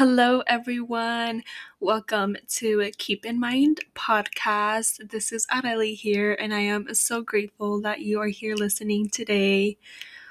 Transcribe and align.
Hello, 0.00 0.42
everyone. 0.46 1.42
Welcome 1.78 2.38
to 2.56 2.90
Keep 2.96 3.26
in 3.26 3.38
Mind 3.38 3.80
podcast. 3.94 5.10
This 5.10 5.30
is 5.30 5.46
Areli 5.48 5.94
here, 5.94 6.32
and 6.40 6.54
I 6.54 6.60
am 6.60 6.94
so 6.94 7.20
grateful 7.20 7.82
that 7.82 8.00
you 8.00 8.18
are 8.18 8.28
here 8.28 8.54
listening 8.54 9.10
today. 9.10 9.76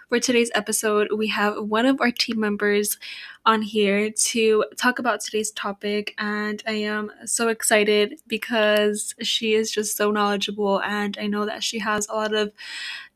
For 0.09 0.19
today's 0.19 0.49
episode, 0.55 1.09
we 1.15 1.27
have 1.27 1.55
one 1.65 1.85
of 1.85 2.01
our 2.01 2.09
team 2.09 2.39
members 2.39 2.97
on 3.45 3.61
here 3.61 4.09
to 4.09 4.65
talk 4.75 4.97
about 4.97 5.21
today's 5.21 5.51
topic, 5.51 6.15
and 6.17 6.63
I 6.65 6.71
am 6.71 7.11
so 7.25 7.49
excited 7.49 8.19
because 8.25 9.13
she 9.21 9.53
is 9.53 9.69
just 9.69 9.95
so 9.95 10.09
knowledgeable, 10.09 10.81
and 10.81 11.15
I 11.21 11.27
know 11.27 11.45
that 11.45 11.63
she 11.63 11.77
has 11.77 12.07
a 12.09 12.15
lot 12.15 12.33
of 12.33 12.51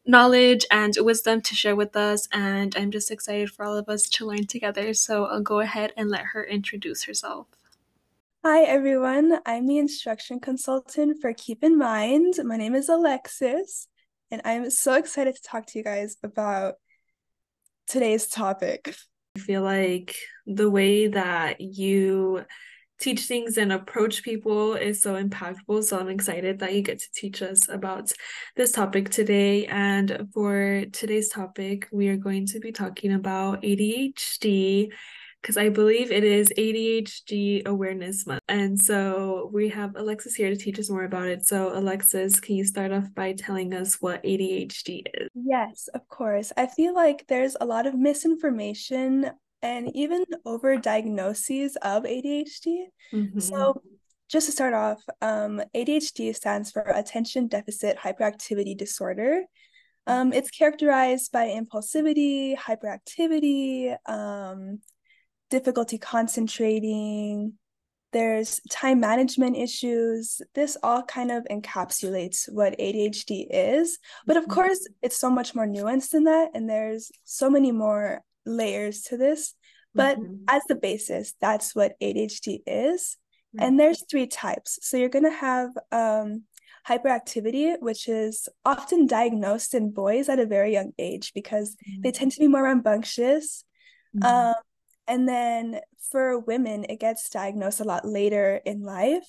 knowledge 0.06 0.66
and 0.70 0.94
wisdom 1.00 1.42
to 1.42 1.56
share 1.56 1.76
with 1.76 1.96
us, 1.96 2.28
and 2.32 2.76
I'm 2.76 2.92
just 2.92 3.12
excited 3.12 3.50
for 3.50 3.66
all 3.66 3.78
of 3.78 3.90
us 3.90 4.04
to 4.10 4.26
learn 4.26 4.48
together. 4.48 4.94
So 4.94 5.26
I'll 5.26 5.42
go 5.42 5.60
ahead 5.60 5.94
and 5.96 6.10
let 6.10 6.26
her 6.34 6.44
introduce 6.44 7.04
herself. 7.04 7.48
Hi, 8.44 8.64
everyone. 8.64 9.40
I'm 9.46 9.68
the 9.68 9.78
instruction 9.78 10.42
consultant 10.42 11.22
for 11.22 11.34
Keep 11.34 11.64
in 11.64 11.78
Mind. 11.78 12.36
My 12.44 12.58
name 12.58 12.76
is 12.76 12.90
Alexis, 12.90 13.88
and 14.30 14.42
I'm 14.44 14.70
so 14.70 14.96
excited 14.96 15.36
to 15.36 15.42
talk 15.42 15.66
to 15.68 15.78
you 15.78 15.84
guys 15.84 16.18
about 16.24 16.76
today's 17.88 18.28
topic. 18.28 18.94
I 19.38 19.40
feel 19.40 19.62
like 19.62 20.16
the 20.46 20.70
way 20.70 21.08
that 21.08 21.62
you 21.62 22.44
teach 23.04 23.26
things 23.26 23.58
and 23.58 23.74
approach 23.74 24.24
people 24.24 24.76
is 24.76 25.02
so 25.02 25.22
impactful. 25.22 25.84
So 25.84 26.00
I'm 26.00 26.08
excited 26.08 26.60
that 26.60 26.74
you 26.74 26.82
get 26.82 27.00
to 27.00 27.12
teach 27.14 27.42
us 27.42 27.68
about 27.68 28.14
this 28.56 28.72
topic 28.72 29.10
today. 29.10 29.66
And 29.66 30.30
for 30.34 30.86
today's 30.94 31.28
topic, 31.28 31.90
we 31.92 32.08
are 32.08 32.16
going 32.16 32.46
to 32.48 32.60
be 32.62 32.72
talking 32.72 33.12
about 33.14 33.62
ADHD 33.62 34.90
because 35.42 35.58
I 35.58 35.68
believe 35.68 36.10
it 36.14 36.24
is 36.24 36.48
ADHD 36.58 37.66
Awareness 37.66 38.26
Month. 38.26 38.40
And 38.48 38.80
so 38.80 39.50
we 39.52 39.68
have 39.70 39.98
Alexis 39.98 40.36
here 40.36 40.50
to 40.50 40.56
teach 40.56 40.80
us 40.80 40.90
more 40.90 41.04
about 41.04 41.28
it. 41.28 41.46
So, 41.46 41.78
Alexis, 41.78 42.40
can 42.40 42.56
you 42.56 42.64
start 42.64 42.94
off 42.94 43.14
by 43.14 43.34
telling 43.34 43.74
us 43.74 43.98
what 44.00 44.24
ADHD 44.24 45.02
is? 45.14 45.28
Yes, 45.36 45.90
of 45.94 46.08
course. 46.08 46.54
I 46.56 46.68
feel 46.68 46.96
like 46.96 47.26
there's 47.28 47.58
a 47.60 47.66
lot 47.66 47.86
of 47.86 47.94
misinformation 47.94 49.32
and 49.64 49.90
even 49.96 50.26
over 50.46 50.78
diagnoses 50.78 51.76
of 51.78 52.04
ADHD. 52.04 52.84
Mm-hmm. 53.12 53.40
So, 53.40 53.82
just 54.30 54.46
to 54.46 54.52
start 54.52 54.74
off, 54.74 55.02
um, 55.22 55.62
ADHD 55.76 56.36
stands 56.36 56.72
for 56.72 56.82
Attention 56.82 57.48
Deficit 57.48 57.98
Hyperactivity 57.98 58.78
Disorder. 58.78 59.44
Um, 60.06 60.34
it's 60.34 60.52
characterized 60.52 61.32
by 61.32 61.48
impulsivity, 61.48 62.56
hyperactivity, 62.58 63.96
um, 64.08 64.80
difficulty 65.50 65.98
concentrating, 65.98 67.54
there's 68.14 68.62
time 68.70 69.00
management 69.00 69.58
issues. 69.58 70.40
This 70.54 70.78
all 70.84 71.02
kind 71.02 71.32
of 71.32 71.44
encapsulates 71.46 72.50
what 72.52 72.78
ADHD 72.78 73.48
is. 73.50 73.98
But 74.26 74.38
of 74.38 74.44
mm-hmm. 74.44 74.54
course, 74.54 74.88
it's 75.02 75.18
so 75.18 75.30
much 75.30 75.54
more 75.56 75.66
nuanced 75.66 76.12
than 76.12 76.26
that. 76.26 76.52
And 76.54 76.70
there's 76.70 77.12
so 77.24 77.50
many 77.50 77.72
more 77.72 78.22
layers 78.46 79.04
to 79.04 79.18
this. 79.18 79.56
But 79.96 80.20
mm-hmm. 80.20 80.44
as 80.48 80.64
the 80.68 80.76
basis, 80.76 81.36
that's 81.40 81.76
what 81.76 82.00
ADHD 82.02 82.62
is. 82.66 83.18
Mm-hmm. 83.56 83.66
And 83.66 83.80
there's 83.80 84.04
three 84.10 84.28
types. 84.28 84.80
So 84.82 84.98
you're 84.98 85.10
going 85.10 85.26
to 85.26 85.32
have 85.32 85.70
um, 85.92 86.44
hyperactivity, 86.88 87.80
which 87.80 88.08
is 88.08 88.50
often 88.66 89.06
diagnosed 89.06 89.74
in 89.74 89.92
boys 89.92 90.30
at 90.30 90.40
a 90.40 90.46
very 90.46 90.74
young 90.74 90.94
age 90.98 91.32
because 91.34 91.76
they 91.76 92.10
mm-hmm. 92.10 92.18
tend 92.18 92.32
to 92.32 92.40
be 92.40 92.48
more 92.48 92.64
rambunctious. 92.64 93.64
Mm-hmm. 94.16 94.26
Um, 94.26 94.56
and 95.08 95.28
then 95.28 95.80
for 96.12 96.40
women, 96.40 96.86
it 96.90 97.00
gets 97.00 97.30
diagnosed 97.30 97.80
a 97.80 97.86
lot 97.86 98.06
later 98.06 98.60
in 98.66 98.82
life. 98.82 99.28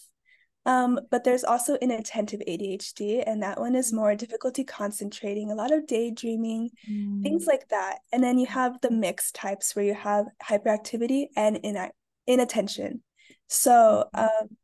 Um, 0.67 0.99
but 1.11 1.25
there's 1.25 1.45
also 1.45 1.75
inattentive 1.77 2.41
ADHD, 2.41 3.23
and 3.27 3.43
that 3.43 3.61
one 3.61 3.75
is 3.75 3.93
more 3.93 4.15
difficulty 4.15 4.65
concentrating, 4.65 5.51
a 5.51 5.55
lot 5.55 5.73
of 5.73 5.87
daydreaming, 5.87 6.71
mm. 6.91 7.23
things 7.23 7.47
like 7.47 7.69
that. 7.69 7.99
And 8.13 8.23
then 8.23 8.39
you 8.39 8.47
have 8.47 8.81
the 8.81 8.91
mixed 8.91 9.35
types 9.35 9.77
where 9.77 9.85
you 9.85 9.95
have 9.95 10.27
hyperactivity 10.43 11.27
and 11.37 11.57
in- 11.59 11.91
inattention. 12.27 13.03
So 13.49 14.05
mm-hmm. 14.15 14.25
um, 14.25 14.57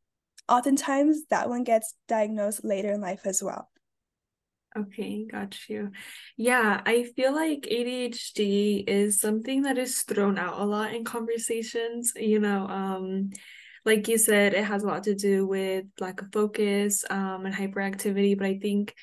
oftentimes 0.48 1.26
that 1.30 1.48
one 1.48 1.64
gets 1.64 1.94
diagnosed 2.08 2.64
later 2.64 2.92
in 2.92 3.00
life 3.00 3.26
as 3.26 3.42
well. 3.42 3.69
Okay, 4.76 5.26
got 5.26 5.69
you. 5.69 5.91
Yeah, 6.36 6.80
I 6.86 7.03
feel 7.16 7.34
like 7.34 7.62
ADHD 7.62 8.84
is 8.88 9.20
something 9.20 9.62
that 9.62 9.78
is 9.78 10.03
thrown 10.03 10.38
out 10.38 10.60
a 10.60 10.64
lot 10.64 10.94
in 10.94 11.03
conversations. 11.03 12.12
You 12.14 12.38
know, 12.38 12.69
um, 12.69 13.30
like 13.84 14.08
you 14.08 14.18
said, 14.18 14.54
it 14.54 14.64
has 14.64 14.82
a 14.82 14.86
lot 14.86 15.04
to 15.04 15.14
do 15.14 15.46
with 15.46 15.86
lack 16.00 16.22
of 16.22 16.28
focus, 16.32 17.04
um, 17.10 17.46
and 17.46 17.54
hyperactivity, 17.54 18.36
but 18.36 18.46
I 18.46 18.58
think 18.58 18.94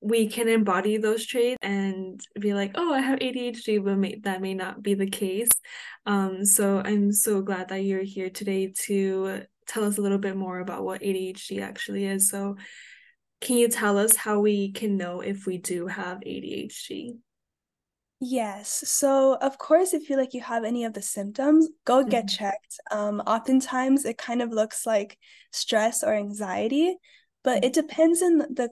we 0.00 0.26
can 0.26 0.48
embody 0.48 0.96
those 0.96 1.24
traits 1.24 1.58
and 1.62 2.20
be 2.38 2.54
like, 2.54 2.72
oh, 2.74 2.92
I 2.92 3.00
have 3.00 3.20
ADHD, 3.20 3.82
but 3.84 3.96
may- 3.96 4.20
that 4.24 4.40
may 4.42 4.52
not 4.52 4.82
be 4.82 4.94
the 4.94 5.08
case. 5.08 5.48
Um, 6.06 6.44
so 6.44 6.82
I'm 6.84 7.12
so 7.12 7.40
glad 7.40 7.68
that 7.68 7.84
you're 7.84 8.02
here 8.02 8.28
today 8.28 8.72
to 8.86 9.42
tell 9.68 9.84
us 9.84 9.98
a 9.98 10.00
little 10.00 10.18
bit 10.18 10.36
more 10.36 10.58
about 10.58 10.84
what 10.84 11.02
ADHD 11.02 11.62
actually 11.62 12.04
is. 12.04 12.28
So 12.28 12.56
can 13.40 13.56
you 13.56 13.68
tell 13.68 13.96
us 13.96 14.16
how 14.16 14.40
we 14.40 14.72
can 14.72 14.96
know 14.96 15.20
if 15.20 15.46
we 15.46 15.58
do 15.58 15.86
have 15.86 16.18
ADHD? 16.18 17.18
Yes. 18.24 18.84
So, 18.86 19.34
of 19.34 19.58
course, 19.58 19.92
if 19.92 20.08
you 20.08 20.16
like 20.16 20.32
you 20.32 20.42
have 20.42 20.62
any 20.62 20.84
of 20.84 20.92
the 20.92 21.02
symptoms, 21.02 21.68
go 21.84 22.04
get 22.04 22.26
mm-hmm. 22.26 22.36
checked. 22.36 22.78
Um, 22.92 23.18
oftentimes 23.26 24.04
it 24.04 24.16
kind 24.16 24.40
of 24.40 24.52
looks 24.52 24.86
like 24.86 25.18
stress 25.50 26.04
or 26.04 26.14
anxiety, 26.14 26.94
but 27.42 27.56
mm-hmm. 27.56 27.64
it 27.64 27.72
depends 27.72 28.22
on 28.22 28.38
the 28.38 28.70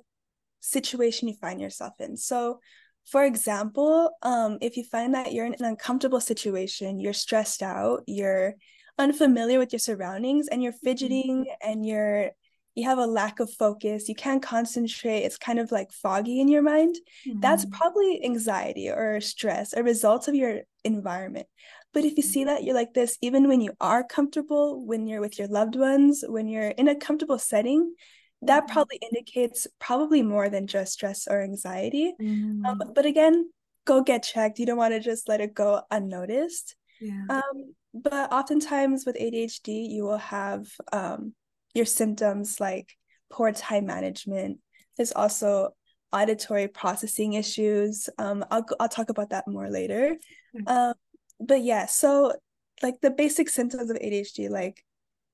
situation 0.60 1.26
you 1.26 1.34
find 1.34 1.60
yourself 1.60 1.94
in. 1.98 2.16
So, 2.16 2.60
for 3.06 3.24
example, 3.24 4.10
um, 4.22 4.58
if 4.60 4.76
you 4.76 4.84
find 4.84 5.14
that 5.14 5.32
you're 5.32 5.46
in 5.46 5.54
an 5.54 5.64
uncomfortable 5.64 6.20
situation, 6.20 7.00
you're 7.00 7.12
stressed 7.12 7.60
out, 7.60 8.04
you're 8.06 8.54
unfamiliar 8.98 9.58
with 9.58 9.72
your 9.72 9.80
surroundings, 9.80 10.46
and 10.46 10.62
you're 10.62 10.70
mm-hmm. 10.70 10.86
fidgeting 10.86 11.46
mm-hmm. 11.46 11.68
and 11.68 11.84
you're 11.84 12.30
you 12.74 12.84
have 12.84 12.98
a 12.98 13.06
lack 13.06 13.40
of 13.40 13.52
focus, 13.52 14.08
you 14.08 14.14
can't 14.14 14.42
concentrate, 14.42 15.20
it's 15.20 15.38
kind 15.38 15.58
of 15.58 15.72
like 15.72 15.92
foggy 15.92 16.40
in 16.40 16.48
your 16.48 16.62
mind, 16.62 16.96
mm-hmm. 17.26 17.40
that's 17.40 17.66
probably 17.66 18.24
anxiety 18.24 18.88
or 18.88 19.20
stress, 19.20 19.72
a 19.72 19.82
result 19.82 20.28
of 20.28 20.34
your 20.34 20.60
environment. 20.84 21.46
But 21.92 22.04
if 22.04 22.16
you 22.16 22.22
see 22.22 22.44
that 22.44 22.62
you're 22.62 22.74
like 22.74 22.94
this, 22.94 23.18
even 23.20 23.48
when 23.48 23.60
you 23.60 23.72
are 23.80 24.04
comfortable, 24.04 24.84
when 24.84 25.06
you're 25.06 25.20
with 25.20 25.38
your 25.38 25.48
loved 25.48 25.74
ones, 25.74 26.24
when 26.26 26.46
you're 26.46 26.68
in 26.68 26.88
a 26.88 26.94
comfortable 26.94 27.38
setting, 27.38 27.94
that 28.42 28.64
mm-hmm. 28.64 28.72
probably 28.72 28.98
indicates 29.02 29.66
probably 29.78 30.22
more 30.22 30.48
than 30.48 30.66
just 30.66 30.92
stress 30.92 31.26
or 31.28 31.42
anxiety. 31.42 32.14
Mm-hmm. 32.20 32.64
Um, 32.64 32.82
but 32.94 33.06
again, 33.06 33.50
go 33.84 34.02
get 34.02 34.22
checked. 34.22 34.58
You 34.58 34.66
don't 34.66 34.78
want 34.78 34.94
to 34.94 35.00
just 35.00 35.28
let 35.28 35.40
it 35.40 35.54
go 35.54 35.82
unnoticed. 35.90 36.76
Yeah. 37.00 37.24
Um, 37.28 37.74
but 37.92 38.32
oftentimes 38.32 39.04
with 39.04 39.16
ADHD, 39.16 39.90
you 39.90 40.04
will 40.04 40.18
have 40.18 40.68
um, 40.92 41.34
your 41.74 41.86
symptoms 41.86 42.60
like 42.60 42.96
poor 43.30 43.52
time 43.52 43.86
management. 43.86 44.58
There's 44.96 45.12
also 45.12 45.70
auditory 46.12 46.68
processing 46.68 47.34
issues. 47.34 48.08
Um, 48.18 48.44
I'll 48.50 48.66
I'll 48.78 48.88
talk 48.88 49.10
about 49.10 49.30
that 49.30 49.46
more 49.46 49.70
later. 49.70 50.16
Mm-hmm. 50.56 50.68
Um, 50.68 50.94
but 51.38 51.62
yeah, 51.62 51.86
so 51.86 52.34
like 52.82 53.00
the 53.00 53.10
basic 53.10 53.48
symptoms 53.48 53.90
of 53.90 53.96
ADHD, 53.96 54.50
like 54.50 54.84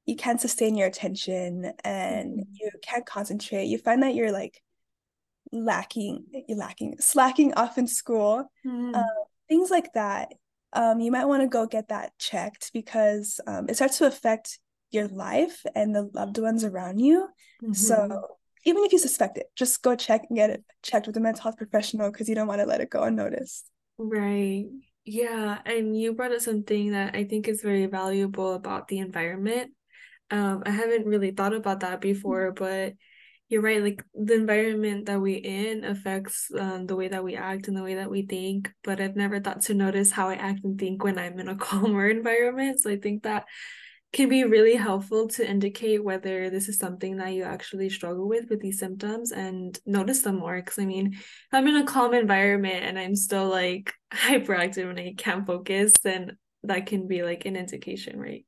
you 0.05 0.17
can't 0.17 0.41
sustain 0.41 0.77
your 0.77 0.87
attention 0.87 1.73
and 1.85 2.31
mm-hmm. 2.31 2.53
you 2.55 2.71
can't 2.83 3.07
concentrate. 3.07 3.67
You 3.67 3.79
find 3.79 4.03
that 4.03 4.15
you're 4.15 4.33
like 4.33 4.63
lacking, 5.53 6.25
you're 6.49 6.59
lacking, 6.59 6.97
slacking 7.01 7.55
off 7.55 7.79
in 7.79 7.87
school, 7.87 8.51
mm-hmm. 8.65 8.95
uh, 8.95 9.25
things 9.49 9.71
like 9.71 9.93
that. 9.95 10.33
Um, 10.73 11.01
you 11.01 11.11
might 11.11 11.25
want 11.25 11.43
to 11.43 11.49
go 11.49 11.67
get 11.67 11.89
that 11.89 12.13
checked 12.19 12.71
because 12.73 13.41
um, 13.47 13.67
it 13.69 13.77
starts 13.77 13.99
to 13.99 14.07
affect 14.07 14.59
your 14.91 15.09
life 15.09 15.65
and 15.75 15.95
the 15.95 16.09
loved 16.15 16.39
ones 16.39 16.65
around 16.65 16.99
you. 16.99 17.29
Mm-hmm. 17.63 17.73
So 17.73 18.37
even 18.65 18.85
if 18.85 18.93
you 18.93 18.99
suspect 18.99 19.39
it, 19.39 19.47
just 19.55 19.83
go 19.83 19.95
check 19.95 20.23
and 20.29 20.37
get 20.37 20.51
it 20.51 20.65
checked 20.83 21.07
with 21.07 21.17
a 21.17 21.21
mental 21.21 21.43
health 21.43 21.57
professional 21.57 22.11
because 22.11 22.29
you 22.29 22.35
don't 22.35 22.49
want 22.49 22.61
to 22.61 22.67
let 22.67 22.81
it 22.81 22.91
go 22.91 23.03
unnoticed. 23.03 23.71
Right. 23.99 24.67
Yeah. 25.05 25.59
And 25.65 25.99
you 25.99 26.15
brought 26.15 26.33
up 26.33 26.41
something 26.41 26.93
that 26.93 27.15
I 27.15 27.25
think 27.25 27.47
is 27.47 27.63
very 27.63 27.87
valuable 27.87 28.55
about 28.55 28.89
the 28.89 28.99
environment. 28.99 29.73
Um, 30.31 30.65
I 30.67 30.71
haven't 30.71 31.07
really 31.07 31.31
thought 31.31 31.55
about 31.55 31.81
that 31.81 32.01
before, 32.01 32.53
mm-hmm. 32.53 32.65
but 32.65 32.95
you're 33.49 33.63
right. 33.63 33.81
Like 33.81 34.05
the 34.13 34.35
environment 34.35 35.07
that 35.07 35.21
we 35.21 35.35
in 35.35 35.85
affects 35.85 36.51
um, 36.59 36.87
the 36.87 36.97
way 36.97 37.07
that 37.07 37.23
we 37.23 37.37
act 37.37 37.69
and 37.69 37.77
the 37.77 37.85
way 37.85 37.95
that 37.95 38.11
we 38.11 38.23
think. 38.23 38.73
But 38.83 39.01
I've 39.01 39.15
never 39.15 39.39
thought 39.39 39.63
to 39.63 39.75
notice 39.75 40.11
how 40.11 40.29
I 40.29 40.35
act 40.35 40.65
and 40.65 40.79
think 40.79 41.05
when 41.05 41.19
I'm 41.19 41.39
in 41.39 41.49
a 41.49 41.55
calmer 41.57 42.09
environment. 42.09 42.81
So 42.81 42.91
I 42.91 42.97
think 42.97 43.23
that 43.23 43.45
can 44.17 44.29
be 44.29 44.45
really 44.45 44.75
helpful 44.75 45.29
to 45.29 45.49
indicate 45.49 46.03
whether 46.03 46.51
this 46.51 46.69
is 46.69 46.79
something 46.79 47.19
that 47.19 47.33
you 47.33 47.45
actually 47.45 47.89
struggle 47.89 48.27
with 48.27 48.49
with 48.51 48.61
these 48.61 48.79
symptoms 48.79 49.31
and 49.31 49.79
notice 49.87 50.23
them 50.23 50.39
more 50.39 50.57
because 50.57 50.79
i 50.79 50.85
mean 50.85 51.17
i'm 51.53 51.67
in 51.69 51.77
a 51.77 51.85
calm 51.85 52.15
environment 52.15 52.85
and 52.85 52.99
i'm 52.99 53.15
still 53.15 53.49
like 53.49 53.93
hyperactive 54.13 54.89
and 54.89 54.99
i 54.99 55.15
can't 55.17 55.47
focus 55.47 55.93
then 56.03 56.37
that 56.67 56.87
can 56.87 57.07
be 57.07 57.23
like 57.23 57.47
an 57.47 57.57
indication, 57.57 58.19
right? 58.19 58.45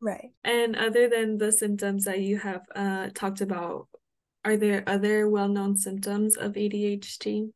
Right. 0.00 0.30
And 0.44 0.76
other 0.76 1.08
than 1.08 1.38
the 1.38 1.52
symptoms 1.52 2.04
that 2.04 2.20
you 2.20 2.38
have 2.38 2.62
uh 2.74 3.08
talked 3.14 3.40
about, 3.40 3.88
are 4.44 4.56
there 4.56 4.84
other 4.86 5.28
well-known 5.28 5.76
symptoms 5.76 6.36
of 6.36 6.52
ADHD? 6.52 7.50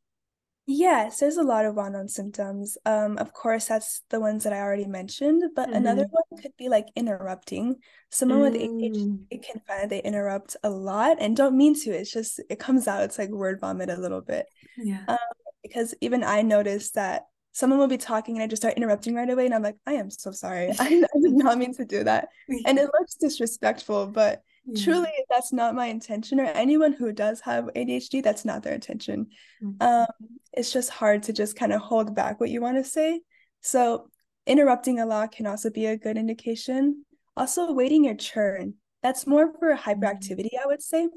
Yes, 0.73 1.19
there's 1.19 1.37
a 1.37 1.43
lot 1.43 1.65
of 1.65 1.75
well-known 1.75 2.07
symptoms. 2.07 2.79
Um, 2.87 3.19
of 3.19 3.33
course, 3.33 3.67
that's 3.67 4.03
the 4.09 4.21
ones 4.21 4.45
that 4.45 4.53
I 4.53 4.61
already 4.61 4.87
mentioned, 4.87 5.43
but 5.57 5.67
mm-hmm. 5.67 5.79
another 5.79 6.07
one 6.09 6.41
could 6.41 6.57
be 6.57 6.69
like 6.69 6.87
interrupting. 6.95 7.75
Someone 8.11 8.39
mm. 8.39 8.43
with 8.43 8.55
ADHD 8.55 9.43
can 9.43 9.61
find 9.67 9.83
that 9.83 9.91
they 9.91 10.01
interrupt 10.01 10.57
a 10.63 10.71
lot 10.71 11.17
and 11.19 11.37
don't 11.37 11.57
mean 11.57 11.75
to. 11.81 11.91
It's 11.91 12.13
just 12.13 12.41
it 12.49 12.61
comes 12.61 12.87
out. 12.87 13.03
It's 13.03 13.19
like 13.19 13.31
word 13.31 13.59
vomit 13.61 13.91
a 13.91 13.97
little 13.97 14.21
bit. 14.21 14.47
Yeah. 14.77 15.03
Um, 15.09 15.19
because 15.65 15.93
even 16.01 16.23
I 16.23 16.43
noticed 16.43 16.95
that 16.95 17.25
someone 17.51 17.81
will 17.81 17.89
be 17.89 17.99
talking 17.99 18.37
and 18.37 18.45
I 18.45 18.47
just 18.47 18.63
start 18.63 18.77
interrupting 18.77 19.17
right 19.17 19.29
away, 19.29 19.47
and 19.47 19.55
I'm 19.55 19.65
like, 19.65 19.77
I 19.89 19.95
am 19.95 20.09
so 20.09 20.31
sorry. 20.31 20.69
I, 20.79 20.85
I 20.85 21.21
did 21.21 21.33
not 21.33 21.59
mean 21.59 21.75
to 21.75 21.85
do 21.85 22.05
that, 22.05 22.29
and 22.65 22.79
it 22.79 22.89
looks 22.97 23.17
disrespectful, 23.17 24.07
but 24.07 24.45
yeah. 24.75 24.85
truly 24.85 25.13
that's 25.29 25.53
not 25.53 25.75
my 25.75 25.87
intention 25.87 26.41
or 26.41 26.45
anyone 26.45 26.93
who 26.93 27.13
does 27.13 27.41
have 27.41 27.65
adhd 27.77 28.23
that's 28.23 28.45
not 28.45 28.63
their 28.63 28.75
intention 28.75 29.27
mm-hmm. 29.63 29.83
um, 29.83 30.07
it's 30.53 30.73
just 30.73 30.91
hard 30.91 31.23
to 31.23 31.33
just 31.33 31.57
kind 31.57 31.73
of 31.73 31.81
hold 31.81 32.15
back 32.15 32.41
what 32.41 32.51
you 32.51 32.61
want 32.61 32.77
to 32.77 32.85
say 32.85 33.21
so 33.61 34.09
interrupting 34.47 35.01
a 35.01 35.07
lot 35.07 35.33
can 35.33 35.47
also 35.47 35.71
be 35.71 35.87
a 35.87 35.97
good 35.97 36.17
indication 36.17 37.05
also 37.37 37.73
waiting 37.73 38.05
your 38.05 38.15
turn 38.15 38.75
that's 39.03 39.27
more 39.27 39.53
for 39.59 39.75
mm-hmm. 39.75 39.91
hyperactivity 39.91 40.51
i 40.63 40.67
would 40.67 40.83
say 40.83 41.09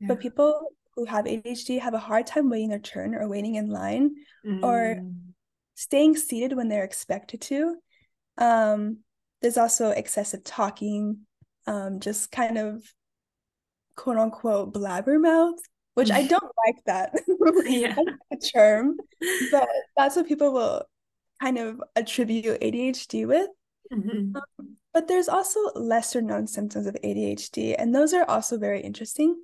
yeah. 0.00 0.08
but 0.08 0.20
people 0.20 0.72
who 0.96 1.04
have 1.04 1.24
adhd 1.24 1.80
have 1.80 1.94
a 1.94 1.98
hard 1.98 2.26
time 2.26 2.50
waiting 2.50 2.70
their 2.70 2.78
turn 2.78 3.14
or 3.14 3.28
waiting 3.28 3.54
in 3.54 3.68
line 3.68 4.10
mm. 4.46 4.62
or 4.62 5.00
staying 5.74 6.16
seated 6.16 6.54
when 6.56 6.68
they're 6.68 6.84
expected 6.84 7.40
to 7.40 7.76
um, 8.38 8.98
there's 9.42 9.58
also 9.58 9.90
excessive 9.90 10.44
talking 10.44 11.20
um, 11.66 12.00
just 12.00 12.30
kind 12.30 12.58
of 12.58 12.82
quote 14.00 14.16
unquote 14.16 14.72
blabbermouth, 14.72 15.58
which 15.94 16.10
I 16.10 16.26
don't 16.26 16.52
like 16.66 16.76
that 16.86 17.12
yeah. 17.66 17.94
term, 18.54 18.96
but 19.50 19.68
that's 19.96 20.16
what 20.16 20.26
people 20.26 20.52
will 20.52 20.82
kind 21.40 21.58
of 21.58 21.82
attribute 21.96 22.60
ADHD 22.60 23.26
with. 23.26 23.48
Mm-hmm. 23.92 24.36
Um, 24.36 24.76
but 24.94 25.06
there's 25.06 25.28
also 25.28 25.60
lesser 25.74 26.22
known 26.22 26.46
symptoms 26.46 26.86
of 26.86 26.96
ADHD, 27.04 27.74
and 27.78 27.94
those 27.94 28.14
are 28.14 28.24
also 28.24 28.58
very 28.58 28.80
interesting. 28.80 29.36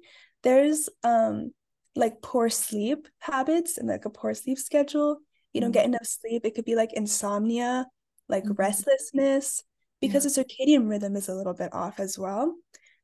There's 0.43 0.89
um 1.05 1.53
like 1.95 2.23
poor 2.23 2.49
sleep 2.49 3.09
habits 3.19 3.79
and 3.79 3.89
like 3.89 4.05
a 4.07 4.11
poor 4.11 4.33
sleep 4.35 4.59
schedule. 4.59 5.19
You 5.53 5.61
don't 5.61 5.69
mm-hmm. 5.69 5.75
get 5.75 5.87
enough 5.87 6.07
sleep. 6.07 6.45
It 6.45 6.55
could 6.55 6.65
be 6.65 6.77
like 6.77 6.93
insomnia, 6.95 7.87
like 8.29 8.45
mm-hmm. 8.45 8.55
restlessness, 8.55 9.63
because 10.01 10.25
yeah. 10.25 10.43
the 10.43 10.49
circadian 10.49 10.89
rhythm 10.89 11.15
is 11.15 11.29
a 11.29 11.35
little 11.35 11.55
bit 11.55 11.75
off 11.75 12.01
as 12.01 12.19
well. 12.19 12.55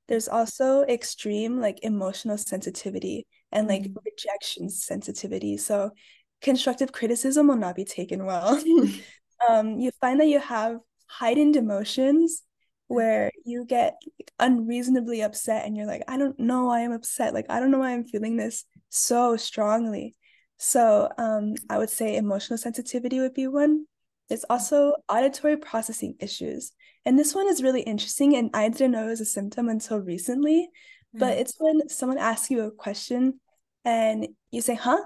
There's 0.08 0.28
also 0.28 0.82
extreme 0.82 1.60
like 1.60 1.78
emotional 1.82 2.38
sensitivity 2.38 3.26
and 3.50 3.69
like 3.69 3.82
mm. 3.82 3.96
rejection 4.04 4.69
sensitivity. 4.69 5.56
So 5.56 5.93
constructive 6.40 6.93
criticism 6.93 7.49
will 7.49 7.56
not 7.56 7.76
be 7.76 7.84
taken 7.84 8.26
well. 8.26 8.60
um, 9.49 9.78
you 9.78 9.90
find 10.00 10.20
that 10.20 10.26
you 10.26 10.40
have 10.40 10.78
heightened 11.06 11.56
emotions 11.56 12.43
where 12.88 13.31
you 13.44 13.64
get 13.64 13.94
unreasonably 14.38 15.22
upset 15.22 15.64
and 15.64 15.76
you're 15.76 15.87
like, 15.87 16.02
I 16.08 16.19
don't 16.19 16.38
know 16.38 16.66
why 16.66 16.84
I'm 16.84 16.93
upset. 16.93 17.32
Like, 17.32 17.46
I 17.49 17.58
don't 17.58 17.70
know 17.70 17.78
why 17.78 17.93
I'm 17.93 18.04
feeling 18.04 18.37
this 18.37 18.64
so 18.90 19.37
strongly. 19.37 20.14
So 20.58 21.08
um, 21.16 21.54
I 21.70 21.78
would 21.78 21.90
say 21.90 22.16
emotional 22.16 22.58
sensitivity 22.58 23.19
would 23.20 23.34
be 23.34 23.46
one. 23.46 23.87
There's 24.28 24.44
also 24.44 24.94
auditory 25.08 25.56
processing 25.56 26.16
issues. 26.20 26.72
And 27.04 27.19
this 27.19 27.34
one 27.34 27.49
is 27.49 27.62
really 27.62 27.82
interesting. 27.82 28.37
And 28.37 28.50
I 28.54 28.69
didn't 28.69 28.93
know 28.93 29.06
it 29.06 29.10
was 29.10 29.20
a 29.20 29.26
symptom 29.26 29.69
until 29.69 29.99
recently. 29.99 30.69
Mm. 31.14 31.20
But 31.20 31.38
it's 31.38 31.54
when 31.58 31.88
someone 31.88 32.19
asks 32.19 32.50
you 32.50 32.62
a 32.62 32.70
question 32.70 33.40
and 33.84 34.28
you 34.50 34.60
say, 34.60 34.75
huh? 34.75 35.00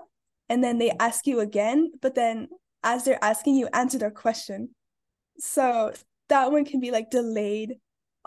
And 0.48 0.62
then 0.62 0.78
they 0.78 0.90
ask 1.00 1.26
you 1.26 1.40
again. 1.40 1.92
But 2.00 2.14
then 2.14 2.48
as 2.82 3.04
they're 3.04 3.22
asking 3.22 3.56
you, 3.56 3.68
answer 3.72 3.98
their 3.98 4.10
question. 4.10 4.70
So 5.38 5.92
that 6.28 6.52
one 6.52 6.64
can 6.64 6.80
be 6.80 6.90
like 6.90 7.10
delayed 7.10 7.76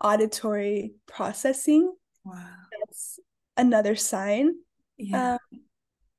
auditory 0.02 0.94
processing. 1.08 1.94
Wow. 2.24 2.46
That's 2.80 3.20
another 3.58 3.96
sign. 3.96 4.56
Yeah. 4.98 5.34
Um, 5.34 5.60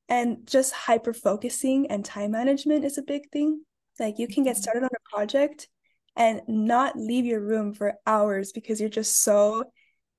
and 0.09 0.47
just 0.47 0.73
hyper 0.73 1.13
focusing 1.13 1.89
and 1.89 2.03
time 2.03 2.31
management 2.31 2.83
is 2.83 2.97
a 2.97 3.03
big 3.03 3.29
thing. 3.31 3.63
Like 3.99 4.19
you 4.19 4.27
can 4.27 4.43
get 4.43 4.55
mm-hmm. 4.55 4.61
started 4.61 4.83
on 4.83 4.89
a 4.93 5.15
project 5.15 5.69
and 6.15 6.41
not 6.47 6.97
leave 6.97 7.25
your 7.25 7.39
room 7.39 7.73
for 7.73 7.95
hours 8.05 8.51
because 8.51 8.79
you're 8.79 8.89
just 8.89 9.23
so 9.23 9.65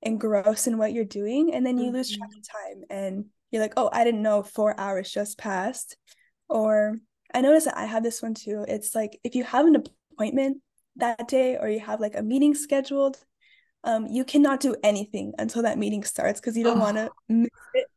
engrossed 0.01 0.67
in 0.67 0.77
what 0.77 0.93
you're 0.93 1.05
doing. 1.05 1.53
And 1.53 1.65
then 1.65 1.77
you 1.77 1.85
mm-hmm. 1.85 1.95
lose 1.95 2.15
track 2.15 2.29
of 2.35 2.47
time 2.47 2.83
and 2.89 3.25
you're 3.51 3.61
like, 3.61 3.73
oh, 3.77 3.89
I 3.91 4.03
didn't 4.03 4.21
know 4.21 4.43
four 4.43 4.79
hours 4.79 5.11
just 5.11 5.37
passed. 5.37 5.97
Or 6.49 6.97
I 7.33 7.41
noticed 7.41 7.65
that 7.65 7.77
I 7.77 7.85
have 7.85 8.03
this 8.03 8.21
one 8.21 8.33
too. 8.33 8.65
It's 8.67 8.93
like 8.95 9.19
if 9.23 9.35
you 9.35 9.43
have 9.43 9.65
an 9.65 9.75
appointment 9.75 10.61
that 10.97 11.27
day 11.27 11.57
or 11.57 11.69
you 11.69 11.79
have 11.79 11.99
like 11.99 12.15
a 12.15 12.23
meeting 12.23 12.53
scheduled, 12.55 13.17
um, 13.83 14.07
you 14.07 14.23
cannot 14.23 14.59
do 14.59 14.75
anything 14.83 15.33
until 15.37 15.63
that 15.63 15.77
meeting 15.77 16.03
starts 16.03 16.39
because 16.39 16.57
you 16.57 16.63
don't 16.63 16.77
oh. 16.77 16.81
want 16.81 16.97
to 16.97 17.09
miss 17.29 17.49
it. 17.73 17.87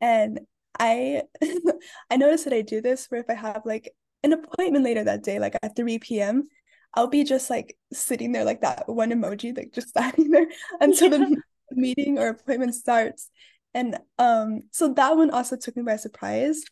And 0.00 0.40
I 0.78 1.22
I 2.10 2.16
noticed 2.16 2.44
that 2.44 2.52
I 2.52 2.62
do 2.62 2.80
this 2.80 3.06
where 3.06 3.20
if 3.20 3.30
I 3.30 3.34
have 3.34 3.62
like 3.64 3.94
an 4.22 4.32
appointment 4.32 4.84
later 4.84 5.04
that 5.04 5.22
day, 5.22 5.38
like 5.38 5.56
at 5.62 5.76
3 5.76 5.98
p.m., 5.98 6.48
I'll 6.94 7.08
be 7.08 7.24
just 7.24 7.50
like 7.50 7.76
sitting 7.92 8.32
there 8.32 8.44
like 8.44 8.60
that 8.62 8.88
one 8.88 9.10
emoji, 9.10 9.56
like 9.56 9.72
just 9.72 9.88
standing 9.90 10.30
there 10.30 10.46
until 10.80 11.10
yeah. 11.12 11.18
the 11.18 11.36
meeting 11.72 12.18
or 12.18 12.28
appointment 12.28 12.74
starts. 12.74 13.30
And 13.74 13.98
um, 14.18 14.60
so 14.70 14.92
that 14.94 15.16
one 15.16 15.30
also 15.30 15.56
took 15.56 15.76
me 15.76 15.82
by 15.82 15.96
surprise. 15.96 16.62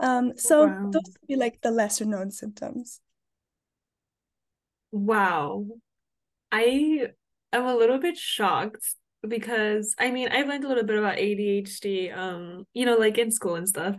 Um, 0.00 0.32
so 0.36 0.66
wow. 0.66 0.90
those 0.90 1.02
would 1.04 1.28
be 1.28 1.36
like 1.36 1.60
the 1.60 1.70
lesser 1.70 2.04
known 2.04 2.30
symptoms. 2.30 3.00
Wow. 4.90 5.66
I 6.50 7.08
am 7.52 7.66
a 7.66 7.76
little 7.76 7.98
bit 7.98 8.16
shocked 8.16 8.84
because 9.26 9.94
I 9.98 10.10
mean 10.10 10.28
I've 10.28 10.48
learned 10.48 10.64
a 10.64 10.68
little 10.68 10.84
bit 10.84 10.98
about 10.98 11.18
ADHD, 11.18 12.16
um, 12.16 12.66
you 12.72 12.86
know, 12.86 12.96
like 12.96 13.18
in 13.18 13.30
school 13.30 13.54
and 13.54 13.68
stuff 13.68 13.96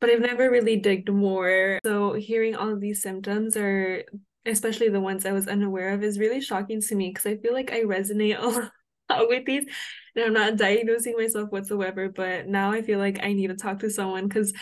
but 0.00 0.10
I've 0.10 0.20
never 0.20 0.50
really 0.50 0.76
digged 0.76 1.10
more. 1.10 1.80
So 1.84 2.12
hearing 2.14 2.54
all 2.54 2.70
of 2.70 2.80
these 2.80 3.02
symptoms 3.02 3.56
or 3.56 4.04
especially 4.46 4.88
the 4.88 5.00
ones 5.00 5.26
I 5.26 5.32
was 5.32 5.48
unaware 5.48 5.90
of 5.90 6.02
is 6.02 6.18
really 6.18 6.40
shocking 6.40 6.80
to 6.80 6.94
me 6.94 7.10
because 7.10 7.26
I 7.26 7.36
feel 7.36 7.52
like 7.52 7.72
I 7.72 7.82
resonate 7.82 8.38
a 8.40 8.46
lot 8.46 9.28
with 9.28 9.44
these 9.44 9.66
and 10.14 10.24
I'm 10.24 10.32
not 10.32 10.56
diagnosing 10.56 11.14
myself 11.16 11.50
whatsoever, 11.50 12.08
but 12.08 12.46
now 12.46 12.72
I 12.72 12.82
feel 12.82 12.98
like 12.98 13.22
I 13.22 13.32
need 13.32 13.48
to 13.48 13.56
talk 13.56 13.80
to 13.80 13.90
someone 13.90 14.28
because 14.28 14.52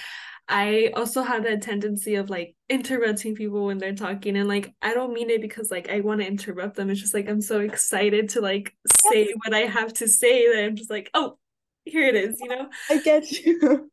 I 0.47 0.93
also 0.95 1.23
have 1.23 1.45
that 1.45 1.63
tendency 1.63 2.17
of 2.17 2.29
like 2.29 2.55
interrupting 2.69 3.35
people 3.35 3.65
when 3.65 3.79
they're 3.79 3.95
talking 3.95 4.37
and 4.37 4.47
like 4.47 4.75
I 4.83 4.93
don't 4.93 5.15
mean 5.15 5.31
it 5.31 5.41
because 5.41 5.71
like 5.71 5.89
I 5.89 6.01
want 6.01 6.21
to 6.21 6.27
interrupt 6.27 6.77
them. 6.77 6.91
It's 6.91 7.01
just 7.01 7.15
like 7.15 7.29
I'm 7.29 7.41
so 7.41 7.61
excited 7.61 8.31
to 8.31 8.41
like 8.41 8.75
say 9.11 9.33
what 9.45 9.55
I 9.55 9.61
have 9.61 9.95
to 9.95 10.09
say 10.09 10.53
that 10.53 10.65
I'm 10.65 10.77
just 10.77 10.91
like, 10.91 11.09
oh, 11.15 11.39
here 11.85 12.07
it 12.07 12.15
is, 12.15 12.41
you 12.41 12.49
know? 12.49 12.69
I 12.91 12.99
get 12.99 13.31
you. 13.31 13.91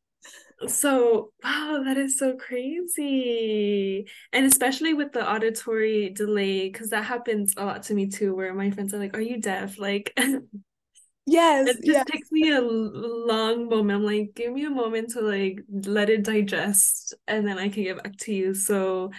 So, 0.67 1.31
wow, 1.43 1.81
that 1.85 1.97
is 1.97 2.17
so 2.17 2.35
crazy. 2.35 4.07
And 4.31 4.45
especially 4.45 4.93
with 4.93 5.11
the 5.11 5.27
auditory 5.29 6.09
delay, 6.09 6.69
because 6.69 6.89
that 6.89 7.05
happens 7.05 7.53
a 7.57 7.65
lot 7.65 7.83
to 7.83 7.93
me 7.93 8.07
too, 8.07 8.35
where 8.35 8.53
my 8.53 8.71
friends 8.71 8.93
are 8.93 8.99
like, 8.99 9.15
Are 9.15 9.21
you 9.21 9.41
deaf? 9.41 9.79
Like, 9.79 10.13
yes. 11.25 11.67
It 11.67 11.75
just 11.77 11.87
yes. 11.87 12.05
takes 12.11 12.31
me 12.31 12.51
a 12.51 12.61
long 12.61 13.69
moment. 13.69 13.99
I'm 13.99 14.05
like, 14.05 14.33
Give 14.35 14.53
me 14.53 14.65
a 14.65 14.69
moment 14.69 15.11
to 15.11 15.21
like 15.21 15.61
let 15.69 16.09
it 16.09 16.23
digest 16.23 17.13
and 17.27 17.47
then 17.47 17.57
I 17.57 17.69
can 17.69 17.83
get 17.83 18.03
back 18.03 18.17
to 18.19 18.33
you. 18.33 18.53
So, 18.53 19.11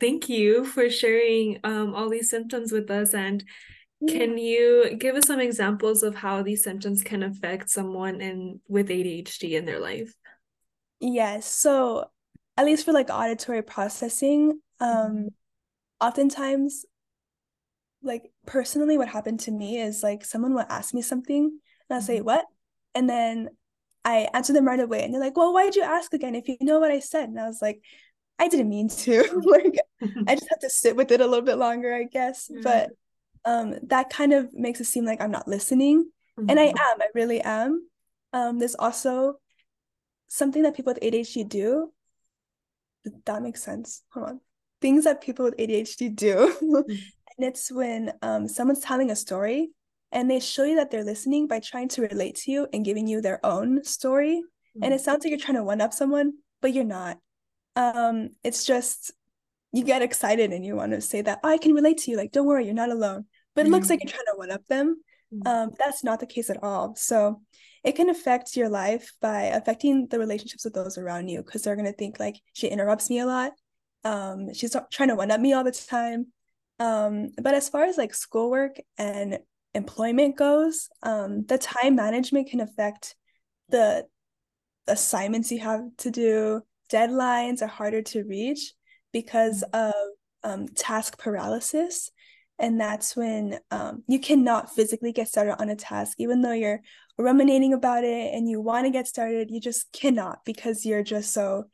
thank 0.00 0.28
you 0.28 0.64
for 0.64 0.90
sharing 0.90 1.60
um, 1.64 1.94
all 1.94 2.08
these 2.08 2.30
symptoms 2.30 2.72
with 2.72 2.90
us. 2.90 3.14
And 3.14 3.44
can 4.08 4.38
you 4.38 4.96
give 4.98 5.16
us 5.16 5.26
some 5.26 5.40
examples 5.40 6.02
of 6.02 6.14
how 6.14 6.42
these 6.42 6.62
symptoms 6.62 7.02
can 7.02 7.22
affect 7.22 7.70
someone 7.70 8.20
in 8.20 8.60
with 8.68 8.88
ADHD 8.88 9.52
in 9.52 9.64
their 9.64 9.80
life? 9.80 10.14
Yes. 11.00 11.46
So 11.46 12.06
at 12.56 12.66
least 12.66 12.84
for 12.84 12.92
like 12.92 13.10
auditory 13.10 13.62
processing, 13.62 14.60
um 14.80 14.90
mm-hmm. 14.90 15.28
oftentimes 16.00 16.84
like 18.02 18.30
personally 18.46 18.98
what 18.98 19.08
happened 19.08 19.40
to 19.40 19.50
me 19.50 19.80
is 19.80 20.02
like 20.02 20.24
someone 20.24 20.54
will 20.54 20.66
ask 20.68 20.92
me 20.92 21.02
something 21.02 21.44
and 21.44 21.96
I'll 21.96 22.02
say, 22.02 22.16
mm-hmm. 22.16 22.26
What? 22.26 22.44
And 22.94 23.08
then 23.08 23.48
I 24.04 24.28
answer 24.34 24.52
them 24.52 24.66
right 24.66 24.80
away. 24.80 25.02
And 25.04 25.12
they're 25.12 25.20
like, 25.20 25.36
Well, 25.36 25.52
why 25.52 25.64
did 25.64 25.76
you 25.76 25.82
ask 25.82 26.12
again 26.12 26.34
if 26.34 26.48
you 26.48 26.56
know 26.60 26.78
what 26.78 26.90
I 26.90 27.00
said? 27.00 27.28
And 27.28 27.40
I 27.40 27.46
was 27.46 27.60
like, 27.60 27.80
I 28.38 28.48
didn't 28.48 28.68
mean 28.68 28.88
to. 28.88 29.22
like 29.44 29.78
I 30.26 30.34
just 30.34 30.48
have 30.50 30.60
to 30.60 30.70
sit 30.70 30.96
with 30.96 31.10
it 31.12 31.20
a 31.20 31.26
little 31.26 31.44
bit 31.44 31.58
longer, 31.58 31.94
I 31.94 32.04
guess. 32.04 32.48
Mm-hmm. 32.48 32.62
But 32.62 32.90
um, 33.44 33.74
that 33.84 34.10
kind 34.10 34.32
of 34.32 34.52
makes 34.52 34.80
it 34.80 34.86
seem 34.86 35.04
like 35.04 35.20
I'm 35.20 35.30
not 35.30 35.48
listening. 35.48 36.10
Mm-hmm. 36.38 36.50
And 36.50 36.60
I 36.60 36.68
mm-hmm. 36.68 36.78
am, 36.78 37.02
I 37.02 37.06
really 37.14 37.40
am. 37.40 37.88
Um, 38.32 38.58
there's 38.58 38.74
also 38.74 39.34
something 40.28 40.62
that 40.62 40.74
people 40.74 40.92
with 40.92 41.02
ADHD 41.02 41.48
do. 41.48 41.92
That 43.26 43.42
makes 43.42 43.62
sense. 43.62 44.02
Hold 44.12 44.28
on. 44.28 44.40
things 44.80 45.04
that 45.04 45.20
people 45.20 45.44
with 45.44 45.56
ADHD 45.56 46.14
do. 46.14 46.54
Mm. 46.64 46.98
and 47.38 47.48
it's 47.48 47.72
when 47.72 48.12
um, 48.22 48.46
someone's 48.46 48.80
telling 48.80 49.10
a 49.10 49.16
story 49.16 49.70
and 50.12 50.30
they 50.30 50.38
show 50.38 50.64
you 50.64 50.76
that 50.76 50.90
they're 50.90 51.04
listening 51.04 51.48
by 51.48 51.58
trying 51.58 51.88
to 51.88 52.02
relate 52.02 52.36
to 52.36 52.52
you 52.52 52.68
and 52.72 52.84
giving 52.84 53.08
you 53.08 53.20
their 53.20 53.44
own 53.44 53.82
story. 53.82 54.42
Mm-hmm. 54.76 54.84
And 54.84 54.94
it 54.94 55.00
sounds 55.00 55.24
like 55.24 55.30
you're 55.30 55.40
trying 55.40 55.56
to 55.56 55.64
one 55.64 55.80
up 55.80 55.92
someone, 55.92 56.34
but 56.62 56.72
you're 56.72 56.84
not. 56.84 57.18
Um, 57.76 58.30
it's 58.44 58.64
just 58.64 59.12
you 59.72 59.82
get 59.84 60.02
excited 60.02 60.52
and 60.52 60.64
you 60.64 60.76
want 60.76 60.92
to 60.92 61.00
say 61.00 61.20
that 61.22 61.40
oh, 61.42 61.48
I 61.48 61.58
can 61.58 61.72
relate 61.72 61.98
to 61.98 62.10
you. 62.10 62.16
Like, 62.16 62.30
don't 62.30 62.46
worry, 62.46 62.64
you're 62.64 62.74
not 62.74 62.90
alone. 62.90 63.26
But 63.54 63.62
it 63.62 63.64
mm-hmm. 63.64 63.74
looks 63.74 63.90
like 63.90 64.00
you're 64.02 64.10
trying 64.10 64.26
to 64.26 64.36
one 64.36 64.50
up 64.50 64.66
them. 64.66 65.02
Mm-hmm. 65.32 65.46
Um, 65.46 65.70
that's 65.78 66.04
not 66.04 66.20
the 66.20 66.26
case 66.26 66.50
at 66.50 66.62
all. 66.62 66.94
So 66.96 67.40
it 67.82 67.96
can 67.96 68.10
affect 68.10 68.56
your 68.56 68.68
life 68.68 69.12
by 69.20 69.44
affecting 69.44 70.08
the 70.08 70.18
relationships 70.18 70.64
with 70.64 70.74
those 70.74 70.98
around 70.98 71.28
you 71.28 71.42
because 71.42 71.62
they're 71.62 71.76
gonna 71.76 71.92
think 71.92 72.18
like 72.18 72.36
she 72.52 72.68
interrupts 72.68 73.10
me 73.10 73.20
a 73.20 73.26
lot. 73.26 73.52
Um, 74.04 74.52
she's 74.52 74.76
trying 74.92 75.08
to 75.08 75.14
one 75.14 75.30
up 75.30 75.40
me 75.40 75.52
all 75.52 75.64
the 75.64 75.72
time. 75.72 76.26
Um, 76.78 77.30
but 77.40 77.54
as 77.54 77.68
far 77.68 77.84
as 77.84 77.96
like 77.96 78.14
schoolwork 78.14 78.76
and 78.98 79.38
employment 79.74 80.36
goes, 80.36 80.88
um, 81.02 81.44
the 81.46 81.58
time 81.58 81.94
management 81.96 82.48
can 82.48 82.60
affect 82.60 83.14
the 83.68 84.06
assignments 84.86 85.50
you 85.50 85.60
have 85.60 85.82
to 85.98 86.10
do. 86.10 86.62
Deadlines 86.92 87.62
are 87.62 87.66
harder 87.66 88.02
to 88.02 88.24
reach 88.24 88.72
because 89.12 89.64
mm. 89.72 89.88
of 89.88 89.94
um, 90.42 90.68
task 90.68 91.18
paralysis. 91.18 92.10
And 92.58 92.80
that's 92.80 93.16
when 93.16 93.58
um, 93.70 94.04
you 94.06 94.20
cannot 94.20 94.72
physically 94.74 95.12
get 95.12 95.28
started 95.28 95.60
on 95.60 95.70
a 95.70 95.76
task, 95.76 96.20
even 96.20 96.42
though 96.42 96.52
you're 96.52 96.80
ruminating 97.18 97.72
about 97.72 98.04
it 98.04 98.32
and 98.32 98.48
you 98.48 98.60
want 98.60 98.86
to 98.86 98.90
get 98.90 99.08
started, 99.08 99.50
you 99.50 99.60
just 99.60 99.92
cannot 99.92 100.38
because 100.44 100.86
you're 100.86 101.02
just 101.02 101.32
so 101.32 101.64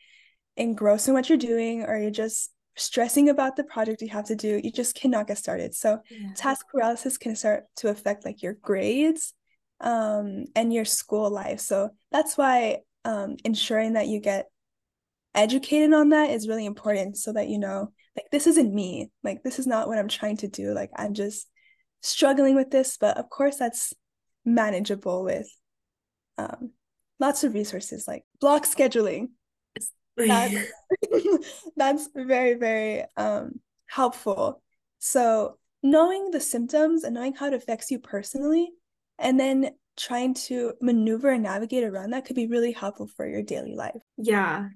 engrossed 0.57 1.09
in 1.09 1.15
what 1.15 1.29
you're 1.29 1.39
doing 1.39 1.83
or 1.83 1.97
you're 1.99 2.11
just 2.11 2.51
stressing 2.77 3.29
about 3.29 3.57
the 3.57 3.65
project 3.65 4.01
you 4.01 4.09
have 4.09 4.25
to 4.25 4.37
do 4.37 4.61
you 4.63 4.73
just 4.73 4.95
cannot 4.95 5.27
get 5.27 5.37
started 5.37 5.75
so 5.75 5.99
yeah. 6.11 6.29
task 6.35 6.67
paralysis 6.71 7.19
can 7.19 7.37
start 7.37 7.65
to 7.77 7.89
affect 7.89 8.25
like 8.25 8.43
your 8.43 8.55
grades 8.55 9.35
um, 9.81 10.45
and 10.55 10.73
your 10.73 10.85
school 10.85 11.31
life 11.31 11.61
so 11.61 11.91
that's 12.11 12.39
why 12.39 12.79
um, 13.05 13.37
ensuring 13.45 13.95
that 13.95 14.07
you 14.07 14.21
get 14.21 14.47
educated 15.35 15.93
on 15.93 16.11
that 16.11 16.31
is 16.31 16.49
really 16.49 16.67
important 16.67 17.17
so 17.17 17.33
that 17.33 17.49
you 17.49 17.59
know 17.59 17.93
like 18.21 18.31
this 18.31 18.47
isn't 18.47 18.75
me. 18.75 19.11
Like 19.25 19.43
this 19.43 19.59
is 19.59 19.67
not 19.67 19.89
what 19.89 19.99
i'm 19.99 20.09
trying 20.09 20.37
to 20.39 20.49
do. 20.49 20.73
Like 20.75 20.91
i'm 20.97 21.15
just 21.15 21.49
struggling 22.03 22.55
with 22.55 22.71
this 22.71 22.97
but 22.97 23.19
of 23.19 23.29
course 23.29 23.57
that's 23.57 23.93
manageable 24.47 25.23
with 25.23 25.47
um, 26.39 26.71
lots 27.19 27.45
of 27.45 27.55
resources 27.55 28.07
like 28.07 28.25
block 28.41 28.65
scheduling. 28.65 29.29
That's, 29.77 29.93
that's 31.77 32.09
very 32.15 32.55
very 32.55 33.05
um, 33.17 33.61
helpful. 33.87 34.63
So 34.99 35.59
knowing 35.83 36.31
the 36.31 36.41
symptoms 36.41 37.05
and 37.05 37.15
knowing 37.15 37.35
how 37.35 37.47
it 37.47 37.55
affects 37.55 37.91
you 37.91 37.99
personally 37.99 38.71
and 39.19 39.41
then 39.41 39.71
trying 39.97 40.35
to 40.35 40.75
maneuver 40.81 41.31
and 41.31 41.43
navigate 41.43 41.85
around 41.85 42.11
that 42.11 42.25
could 42.25 42.37
be 42.37 42.47
really 42.47 42.73
helpful 42.73 43.07
for 43.07 43.27
your 43.27 43.43
daily 43.43 43.75
life. 43.75 44.01
Yeah 44.19 44.69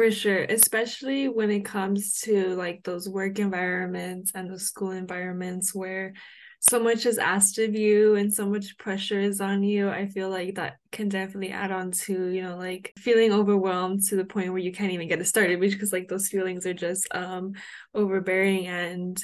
for 0.00 0.10
sure 0.10 0.44
especially 0.44 1.28
when 1.28 1.50
it 1.50 1.62
comes 1.62 2.20
to 2.20 2.54
like 2.54 2.82
those 2.84 3.06
work 3.06 3.38
environments 3.38 4.32
and 4.34 4.48
the 4.50 4.58
school 4.58 4.92
environments 4.92 5.74
where 5.74 6.14
so 6.58 6.80
much 6.82 7.04
is 7.04 7.18
asked 7.18 7.58
of 7.58 7.74
you 7.74 8.14
and 8.14 8.32
so 8.32 8.46
much 8.46 8.78
pressure 8.78 9.20
is 9.20 9.42
on 9.42 9.62
you 9.62 9.90
i 9.90 10.06
feel 10.06 10.30
like 10.30 10.54
that 10.54 10.76
can 10.90 11.10
definitely 11.10 11.50
add 11.50 11.70
on 11.70 11.90
to 11.90 12.28
you 12.28 12.42
know 12.42 12.56
like 12.56 12.94
feeling 12.96 13.30
overwhelmed 13.30 14.02
to 14.02 14.16
the 14.16 14.24
point 14.24 14.48
where 14.48 14.56
you 14.56 14.72
can't 14.72 14.92
even 14.92 15.06
get 15.06 15.20
it 15.20 15.26
started 15.26 15.60
because 15.60 15.92
like 15.92 16.08
those 16.08 16.28
feelings 16.28 16.64
are 16.64 16.72
just 16.72 17.06
um 17.14 17.52
overbearing 17.94 18.68
and 18.68 19.22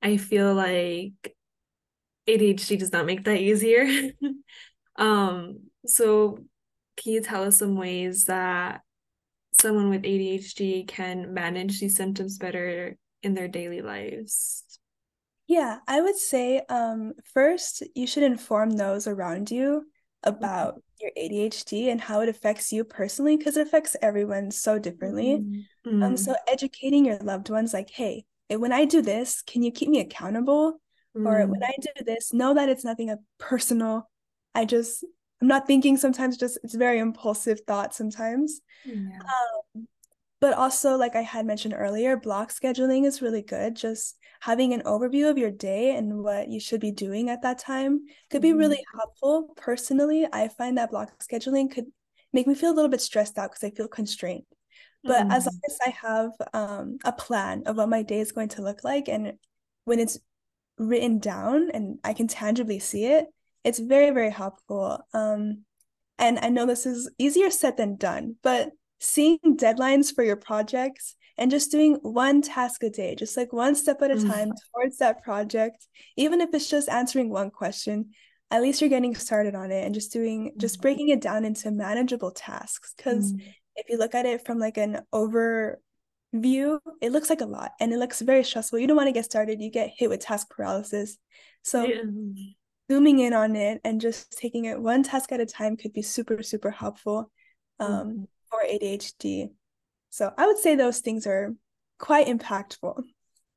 i 0.00 0.16
feel 0.16 0.54
like 0.54 1.36
adhd 2.26 2.78
does 2.78 2.92
not 2.92 3.04
make 3.04 3.24
that 3.24 3.38
easier. 3.38 3.86
Um 4.98 5.64
so 5.84 6.38
can 6.96 7.12
you 7.12 7.20
tell 7.20 7.42
us 7.42 7.58
some 7.58 7.76
ways 7.76 8.24
that 8.24 8.80
someone 9.60 9.90
with 9.90 10.02
adhd 10.02 10.86
can 10.88 11.32
manage 11.32 11.80
these 11.80 11.96
symptoms 11.96 12.38
better 12.38 12.96
in 13.22 13.34
their 13.34 13.48
daily 13.48 13.82
lives 13.82 14.64
yeah, 15.48 15.78
I 15.86 16.00
would 16.00 16.16
say 16.16 16.62
um, 16.68 17.12
first, 17.32 17.82
you 17.94 18.06
should 18.06 18.24
inform 18.24 18.70
those 18.70 19.06
around 19.06 19.50
you 19.50 19.86
about 20.24 20.82
your 21.00 21.12
ADHD 21.16 21.88
and 21.90 22.00
how 22.00 22.20
it 22.20 22.28
affects 22.28 22.72
you 22.72 22.82
personally 22.82 23.36
because 23.36 23.56
it 23.56 23.66
affects 23.66 23.96
everyone 24.02 24.50
so 24.50 24.78
differently. 24.78 25.38
Mm-hmm. 25.86 26.02
Um, 26.02 26.16
so 26.16 26.32
mm-hmm. 26.32 26.52
educating 26.52 27.04
your 27.04 27.18
loved 27.18 27.48
ones, 27.48 27.72
like, 27.72 27.90
hey, 27.90 28.24
when 28.50 28.72
I 28.72 28.86
do 28.86 29.02
this, 29.02 29.42
can 29.42 29.62
you 29.62 29.70
keep 29.70 29.88
me 29.88 30.00
accountable? 30.00 30.80
Mm-hmm. 31.16 31.26
Or 31.26 31.46
when 31.46 31.60
mm. 31.60 31.66
I 31.66 31.74
do 31.80 32.04
this, 32.04 32.32
know 32.32 32.54
that 32.54 32.68
it's 32.68 32.84
nothing 32.84 33.14
personal. 33.38 34.10
I 34.54 34.64
just 34.64 35.04
I'm 35.40 35.48
not 35.48 35.66
thinking 35.66 35.96
sometimes. 35.96 36.36
Just 36.36 36.58
it's 36.62 36.74
very 36.74 36.98
impulsive 36.98 37.60
thought 37.66 37.94
sometimes. 37.94 38.60
Yeah. 38.84 38.94
Um, 38.94 39.86
but 40.40 40.54
also, 40.54 40.96
like 40.96 41.16
I 41.16 41.22
had 41.22 41.46
mentioned 41.46 41.74
earlier, 41.76 42.16
block 42.16 42.52
scheduling 42.52 43.06
is 43.06 43.22
really 43.22 43.42
good. 43.42 43.74
Just 43.74 44.16
having 44.40 44.72
an 44.72 44.82
overview 44.82 45.30
of 45.30 45.38
your 45.38 45.50
day 45.50 45.96
and 45.96 46.22
what 46.22 46.48
you 46.48 46.60
should 46.60 46.80
be 46.80 46.90
doing 46.90 47.30
at 47.30 47.42
that 47.42 47.58
time 47.58 48.00
could 48.30 48.42
be 48.42 48.52
really 48.52 48.76
mm-hmm. 48.76 48.98
helpful. 48.98 49.54
Personally, 49.56 50.26
I 50.30 50.48
find 50.48 50.76
that 50.78 50.90
block 50.90 51.12
scheduling 51.22 51.70
could 51.70 51.86
make 52.32 52.46
me 52.46 52.54
feel 52.54 52.70
a 52.70 52.74
little 52.74 52.90
bit 52.90 53.00
stressed 53.00 53.38
out 53.38 53.50
because 53.50 53.64
I 53.64 53.74
feel 53.74 53.88
constrained. 53.88 54.44
But 55.02 55.26
mm. 55.26 55.32
as 55.32 55.46
long 55.46 55.60
as 55.68 55.78
I 55.86 55.90
have 55.90 56.30
um, 56.52 56.98
a 57.04 57.12
plan 57.12 57.62
of 57.66 57.76
what 57.76 57.88
my 57.88 58.02
day 58.02 58.20
is 58.20 58.32
going 58.32 58.48
to 58.50 58.62
look 58.62 58.84
like, 58.84 59.08
and 59.08 59.34
when 59.84 60.00
it's 60.00 60.18
written 60.78 61.18
down 61.18 61.70
and 61.72 61.98
I 62.04 62.12
can 62.12 62.28
tangibly 62.28 62.78
see 62.78 63.06
it, 63.06 63.26
it's 63.66 63.80
very, 63.80 64.10
very 64.10 64.30
helpful. 64.30 65.04
Um, 65.12 65.64
and 66.18 66.38
I 66.38 66.50
know 66.50 66.66
this 66.66 66.86
is 66.86 67.10
easier 67.18 67.50
said 67.50 67.76
than 67.76 67.96
done, 67.96 68.36
but 68.44 68.70
seeing 69.00 69.38
deadlines 69.44 70.14
for 70.14 70.22
your 70.22 70.36
projects 70.36 71.16
and 71.36 71.50
just 71.50 71.72
doing 71.72 71.96
one 72.02 72.42
task 72.42 72.84
a 72.84 72.90
day, 72.90 73.16
just 73.16 73.36
like 73.36 73.52
one 73.52 73.74
step 73.74 74.00
at 74.02 74.12
a 74.12 74.14
mm. 74.14 74.32
time 74.32 74.52
towards 74.72 74.98
that 74.98 75.24
project, 75.24 75.88
even 76.16 76.40
if 76.40 76.50
it's 76.54 76.70
just 76.70 76.88
answering 76.88 77.28
one 77.28 77.50
question, 77.50 78.10
at 78.52 78.62
least 78.62 78.80
you're 78.80 78.88
getting 78.88 79.16
started 79.16 79.56
on 79.56 79.72
it 79.72 79.84
and 79.84 79.94
just 79.96 80.12
doing, 80.12 80.52
mm. 80.52 80.60
just 80.60 80.80
breaking 80.80 81.08
it 81.08 81.20
down 81.20 81.44
into 81.44 81.72
manageable 81.72 82.30
tasks. 82.30 82.94
Because 82.96 83.32
mm. 83.32 83.42
if 83.74 83.88
you 83.88 83.98
look 83.98 84.14
at 84.14 84.26
it 84.26 84.46
from 84.46 84.60
like 84.60 84.76
an 84.76 85.00
over 85.12 85.80
view, 86.32 86.78
it 87.02 87.10
looks 87.10 87.30
like 87.30 87.40
a 87.40 87.46
lot 87.46 87.72
and 87.80 87.92
it 87.92 87.98
looks 87.98 88.20
very 88.20 88.44
stressful. 88.44 88.78
You 88.78 88.86
don't 88.86 88.96
want 88.96 89.08
to 89.08 89.12
get 89.12 89.24
started, 89.24 89.60
you 89.60 89.72
get 89.72 89.90
hit 89.98 90.08
with 90.08 90.20
task 90.20 90.50
paralysis. 90.50 91.18
So, 91.62 91.84
yeah. 91.84 92.02
Zooming 92.90 93.18
in 93.18 93.32
on 93.32 93.56
it 93.56 93.80
and 93.84 94.00
just 94.00 94.32
taking 94.38 94.66
it 94.66 94.80
one 94.80 95.02
task 95.02 95.32
at 95.32 95.40
a 95.40 95.46
time 95.46 95.76
could 95.76 95.92
be 95.92 96.02
super, 96.02 96.42
super 96.42 96.70
helpful. 96.70 97.30
Um, 97.78 98.08
mm-hmm 98.08 98.24
for 98.48 98.60
ADHD. 98.66 99.50
So 100.10 100.32
I 100.36 100.46
would 100.46 100.58
say 100.58 100.74
those 100.74 101.00
things 101.00 101.26
are 101.26 101.54
quite 101.98 102.26
impactful. 102.26 103.02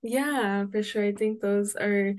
Yeah, 0.02 0.66
for 0.72 0.84
sure. 0.84 1.06
I 1.06 1.14
think 1.14 1.42
those 1.42 1.76
are 1.76 2.14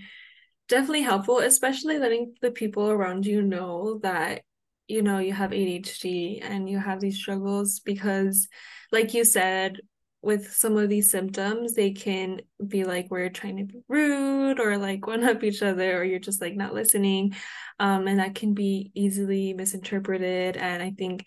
definitely 0.69 1.03
helpful, 1.03 1.39
especially 1.39 1.99
letting 1.99 2.35
the 2.41 2.51
people 2.51 2.91
around 2.91 3.27
you 3.27 3.43
know 3.43 3.99
that 4.03 4.43
you 4.87 5.03
know 5.03 5.19
you 5.19 5.33
have 5.33 5.51
ADHD 5.51 6.41
and 6.43 6.69
you 6.69 6.79
have 6.79 7.01
these 7.01 7.17
struggles 7.17 7.81
because 7.81 8.49
like 8.93 9.15
you 9.15 9.25
said 9.25 9.81
with 10.23 10.53
some 10.53 10.77
of 10.77 10.89
these 10.89 11.11
symptoms 11.11 11.75
they 11.75 11.93
can 11.93 12.41
be 12.67 12.85
like 12.85 13.11
we're 13.11 13.31
trying 13.31 13.57
to 13.57 13.65
be 13.65 13.81
rude 13.89 14.61
or 14.61 14.77
like 14.77 15.07
one 15.07 15.25
up 15.25 15.43
each 15.43 15.63
other 15.63 15.99
or 15.99 16.05
you're 16.05 16.19
just 16.19 16.41
like 16.41 16.55
not 16.55 16.75
listening 16.75 17.35
um 17.79 18.07
and 18.07 18.19
that 18.19 18.35
can 18.35 18.55
be 18.55 18.91
easily 18.95 19.55
misinterpreted 19.55 20.57
and 20.57 20.83
I 20.83 20.91
think 20.91 21.27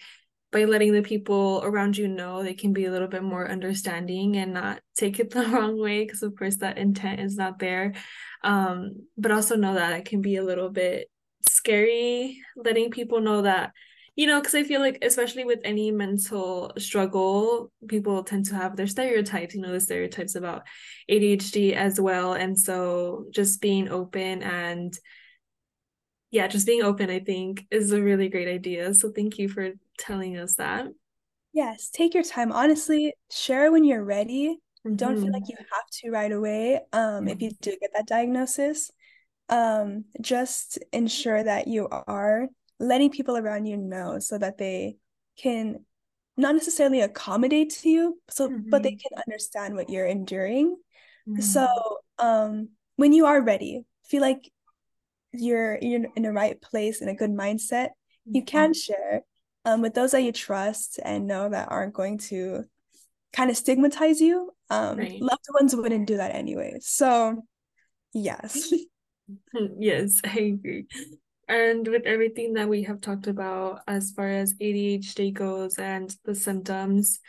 by 0.52 0.66
letting 0.66 0.94
the 0.94 1.02
people 1.02 1.62
around 1.64 1.98
you 1.98 2.08
know 2.08 2.44
they 2.44 2.54
can 2.54 2.74
be 2.74 2.86
a 2.86 2.92
little 2.92 3.08
bit 3.08 3.24
more 3.24 3.50
understanding 3.50 4.38
and 4.38 4.54
not 4.54 4.80
take 4.96 5.20
it 5.20 5.30
the 5.32 5.46
wrong 5.48 5.80
way 5.80 6.06
because 6.06 6.22
of 6.22 6.38
course 6.38 6.58
that 6.58 6.78
intent 6.78 7.20
is 7.20 7.36
not 7.36 7.60
there 7.60 7.94
um, 8.44 9.08
but 9.18 9.32
also 9.32 9.56
know 9.56 9.74
that 9.74 9.98
it 9.98 10.06
can 10.06 10.22
be 10.22 10.36
a 10.36 10.44
little 10.44 10.70
bit 10.70 11.10
scary 11.50 12.40
letting 12.56 12.92
people 12.92 13.20
know 13.20 13.42
that 13.42 13.72
you 14.16 14.28
know 14.28 14.40
because 14.40 14.56
i 14.56 14.64
feel 14.64 14.80
like 14.80 15.00
especially 15.02 15.44
with 15.44 15.60
any 15.64 15.92
mental 15.92 16.72
struggle 16.78 17.72
people 17.88 18.24
tend 18.24 18.46
to 18.46 18.56
have 18.56 18.76
their 18.76 18.88
stereotypes 18.88 19.56
you 19.56 19.62
know 19.62 19.72
the 19.72 19.80
stereotypes 19.80 20.36
about 20.36 20.64
adhd 21.10 21.74
as 21.74 22.00
well 22.00 22.34
and 22.34 22.60
so 22.60 23.26
just 23.32 23.62
being 23.62 23.90
open 23.90 24.44
and 24.44 24.98
yeah, 26.34 26.48
just 26.48 26.66
being 26.66 26.82
open, 26.82 27.12
I 27.12 27.20
think, 27.20 27.68
is 27.70 27.92
a 27.92 28.02
really 28.02 28.28
great 28.28 28.48
idea. 28.48 28.96
So 28.96 29.12
thank 29.12 29.38
you 29.38 29.48
for 29.48 29.70
telling 30.00 30.36
us 30.36 30.56
that. 30.56 30.88
Yes, 31.54 31.92
take 31.92 32.16
your 32.16 32.24
time. 32.24 32.52
Honestly, 32.52 33.14
share 33.30 33.72
when 33.72 33.84
you're 33.84 34.04
ready. 34.04 34.58
Mm-hmm. 34.84 34.96
Don't 34.96 35.22
feel 35.22 35.32
like 35.32 35.44
mm-hmm. 35.44 35.52
you 35.52 35.58
have 35.72 35.86
to 36.02 36.10
right 36.10 36.32
away. 36.32 36.82
Um, 36.92 37.28
if 37.28 37.40
you 37.40 37.52
do 37.62 37.78
get 37.80 37.92
that 37.94 38.08
diagnosis, 38.08 38.90
um, 39.50 40.06
just 40.22 40.80
ensure 40.92 41.44
that 41.44 41.68
you 41.68 41.88
are 41.88 42.48
letting 42.84 43.10
people 43.10 43.38
around 43.38 43.66
you 43.66 43.78
know 43.78 44.20
so 44.20 44.38
that 44.38 44.58
they 44.58 44.98
can 45.38 45.80
not 46.38 46.54
necessarily 46.56 47.02
accommodate 47.02 47.70
to 47.70 47.90
you 47.90 48.20
so 48.30 48.48
mm-hmm. 48.48 48.70
but 48.70 48.84
they 48.84 48.92
mm-hmm. 48.92 49.16
can 49.16 49.24
understand 49.28 49.76
what 49.76 49.90
you're 49.90 50.06
enduring 50.06 50.76
mm-hmm. 51.28 51.42
so 51.42 51.68
um 52.20 52.70
when 52.96 53.14
you 53.14 53.26
are 53.26 53.42
ready 53.42 53.84
feel 54.06 54.22
like 54.22 54.52
you're 55.32 55.78
you're 55.82 56.06
in 56.16 56.24
the 56.24 56.32
right 56.32 56.62
place 56.62 57.02
in 57.02 57.08
a 57.08 57.16
good 57.16 57.32
mindset 57.32 57.90
mm-hmm. 57.90 58.36
you 58.36 58.44
can 58.44 58.74
share 58.74 59.22
um 59.66 59.82
with 59.82 59.94
those 59.94 60.12
that 60.12 60.24
you 60.24 60.32
trust 60.32 61.00
and 61.04 61.28
know 61.28 61.50
that 61.50 61.72
aren't 61.72 61.94
going 61.94 62.18
to 62.18 62.64
kind 63.32 63.50
of 63.50 63.58
stigmatize 63.58 64.22
you 64.22 64.52
um 64.70 64.98
right. 64.98 65.22
loved 65.22 65.46
ones 65.54 65.76
wouldn't 65.76 66.08
do 66.08 66.18
that 66.18 66.36
anyway 66.36 66.78
so 66.82 67.44
yes 68.14 68.72
yes 69.80 70.20
i 70.26 70.40
agree 70.40 70.86
and 71.48 71.88
with 71.88 72.06
everything 72.06 72.54
that 72.54 72.70
we 72.70 72.84
have 72.84 73.02
talked 73.02 73.28
about 73.28 73.82
as 73.88 74.12
far 74.12 74.30
as 74.30 74.54
ADHD 74.56 75.34
goes 75.34 75.78
and 75.78 76.16
the 76.24 76.36
symptoms, 76.36 77.20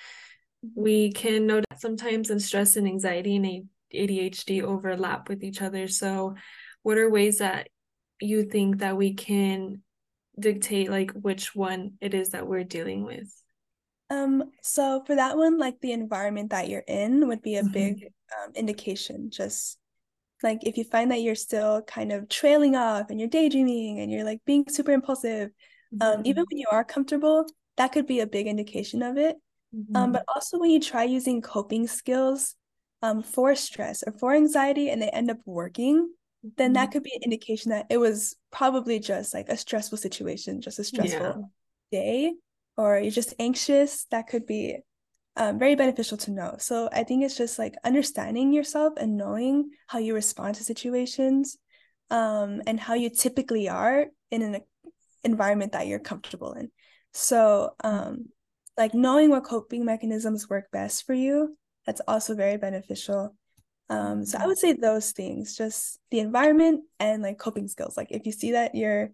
we 0.75 1.13
can 1.13 1.47
know 1.47 1.61
that 1.61 1.81
sometimes 1.81 2.31
in 2.31 2.41
stress 2.41 2.77
and 2.77 2.87
anxiety 2.87 3.37
and 3.37 3.69
ADHD 3.93 4.63
overlap 4.63 5.29
with 5.29 5.43
each 5.43 5.63
other. 5.63 5.89
So, 5.89 6.35
what 6.83 6.99
are 6.99 7.11
ways 7.11 7.39
that 7.39 7.69
you 8.21 8.45
think 8.45 8.79
that 8.79 8.97
we 8.97 9.15
can 9.15 9.83
dictate 10.39 10.91
like 10.91 11.13
which 11.13 11.55
one 11.55 11.95
it 12.01 12.15
is 12.15 12.31
that 12.31 12.47
we're 12.47 12.65
dealing 12.65 13.05
with? 13.05 13.33
Um, 14.11 14.51
so 14.63 15.03
for 15.07 15.17
that 15.17 15.37
one, 15.37 15.59
like 15.59 15.81
the 15.81 15.93
environment 15.93 16.51
that 16.51 16.69
you're 16.69 16.85
in 16.87 17.27
would 17.29 17.43
be 17.43 17.57
a 17.57 17.63
mm-hmm. 17.63 17.73
big 17.73 18.13
um, 18.43 18.53
indication. 18.55 19.31
Just 19.31 19.79
like 20.45 20.61
if 20.63 20.77
you 20.77 20.85
find 20.85 21.11
that 21.11 21.23
you're 21.23 21.35
still 21.35 21.83
kind 21.83 22.13
of 22.13 22.29
trailing 22.29 22.77
off 22.77 23.11
and 23.11 23.19
you're 23.19 23.29
daydreaming 23.29 24.01
and 24.01 24.13
you're 24.13 24.25
like 24.25 24.41
being 24.45 24.65
super 24.69 24.93
impulsive 24.93 25.51
um, 25.95 25.99
mm-hmm. 25.99 26.19
um, 26.21 26.27
even 26.27 26.45
when 26.51 26.59
you 26.59 26.67
are 26.71 26.85
comfortable 26.85 27.47
that 27.77 27.93
could 27.93 28.07
be 28.07 28.21
a 28.21 28.27
big 28.27 28.47
indication 28.47 29.03
of 29.03 29.17
it 29.17 29.37
um, 29.75 29.81
mm-hmm. 29.81 29.97
um, 29.97 30.13
but 30.13 30.25
also 30.33 30.59
when 30.59 30.71
you 30.71 30.81
try 30.81 31.03
using 31.03 31.41
coping 31.43 31.87
skills 31.87 32.55
um, 33.03 33.23
for 33.23 33.55
stress 33.57 34.05
or 34.07 34.13
for 34.13 34.35
anxiety 34.35 34.91
and 34.91 35.03
they 35.03 35.09
end 35.09 35.31
up 35.31 35.39
working 35.45 36.09
then 36.57 36.75
that 36.75 36.85
mm-hmm. 36.85 36.93
could 36.93 37.03
be 37.03 37.13
an 37.15 37.23
indication 37.23 37.71
that 37.71 37.87
it 37.89 37.97
was 37.97 38.37
probably 38.53 38.99
just 38.99 39.33
like 39.33 39.49
a 39.49 39.57
stressful 39.57 39.99
situation 39.99 40.61
just 40.61 40.79
a 40.79 40.85
stressful 40.85 41.51
yeah. 41.91 42.01
day 42.01 42.33
or 42.77 42.99
you're 42.99 43.11
just 43.11 43.35
anxious 43.39 44.07
that 44.11 44.27
could 44.27 44.47
be 44.47 44.79
um, 45.37 45.59
very 45.59 45.75
beneficial 45.75 46.17
to 46.19 46.31
know. 46.31 46.57
So 46.59 46.89
I 46.93 47.05
think 47.05 47.25
it's 47.25 47.37
just 47.37 47.59
like 47.59 47.75
understanding 47.85 48.53
yourself 48.53 48.95
and 48.97 49.17
knowing 49.17 49.71
how 49.87 49.99
you 49.99 50.15
respond 50.15 50.57
to 50.57 50.65
situations 50.65 51.59
um, 52.11 52.63
and 52.67 52.79
how 52.79 52.95
you 52.95 53.11
typically 53.11 53.69
are 53.69 54.07
in 54.31 54.43
an 54.43 54.61
environment 55.25 55.73
that 55.73 55.87
you're 55.87 55.99
comfortable 55.99 56.53
in. 56.53 56.71
So 57.13 57.75
um, 57.83 58.27
like 58.77 58.95
knowing 58.95 59.31
what 59.31 59.45
coping 59.45 59.85
mechanisms 59.85 60.49
work 60.49 60.71
best 60.71 61.07
for 61.07 61.15
you, 61.15 61.57
that's 61.87 62.01
also 62.07 62.35
very 62.35 62.57
beneficial. 62.57 63.35
Um, 63.91 64.25
so 64.25 64.39
I 64.41 64.47
would 64.47 64.59
say 64.59 64.73
those 64.73 65.13
things, 65.13 65.57
just 65.57 65.99
the 66.11 66.21
environment 66.21 66.85
and 66.99 67.23
like 67.23 67.39
coping 67.39 67.69
skills. 67.69 67.97
Like 67.97 68.09
if 68.11 68.25
you 68.25 68.33
see 68.33 68.53
that 68.53 68.75
you're 68.75 69.11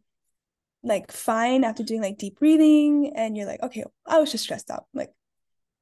like 0.82 1.12
fine 1.12 1.64
after 1.64 1.82
doing 1.82 2.00
like 2.00 2.18
deep 2.18 2.38
breathing 2.38 3.12
and 3.14 3.36
you're 3.36 3.46
like, 3.46 3.62
okay, 3.62 3.84
I 4.06 4.18
was 4.18 4.30
just 4.30 4.44
stressed 4.44 4.70
out. 4.70 4.86
Like 4.94 5.10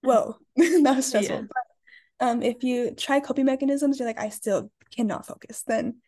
whoa, 0.03 0.37
that 0.57 0.97
was 0.97 1.07
stressful. 1.07 1.37
Yeah. 1.37 1.43
But, 1.43 2.27
um, 2.27 2.43
if 2.43 2.63
you 2.63 2.95
try 2.95 3.21
coping 3.21 3.47
mechanisms, 3.47 3.99
you're 3.99 4.09
like, 4.09 4.19
I 4.19 4.29
still 4.29 4.71
cannot 4.97 5.27
focus, 5.27 5.63
then 5.67 5.99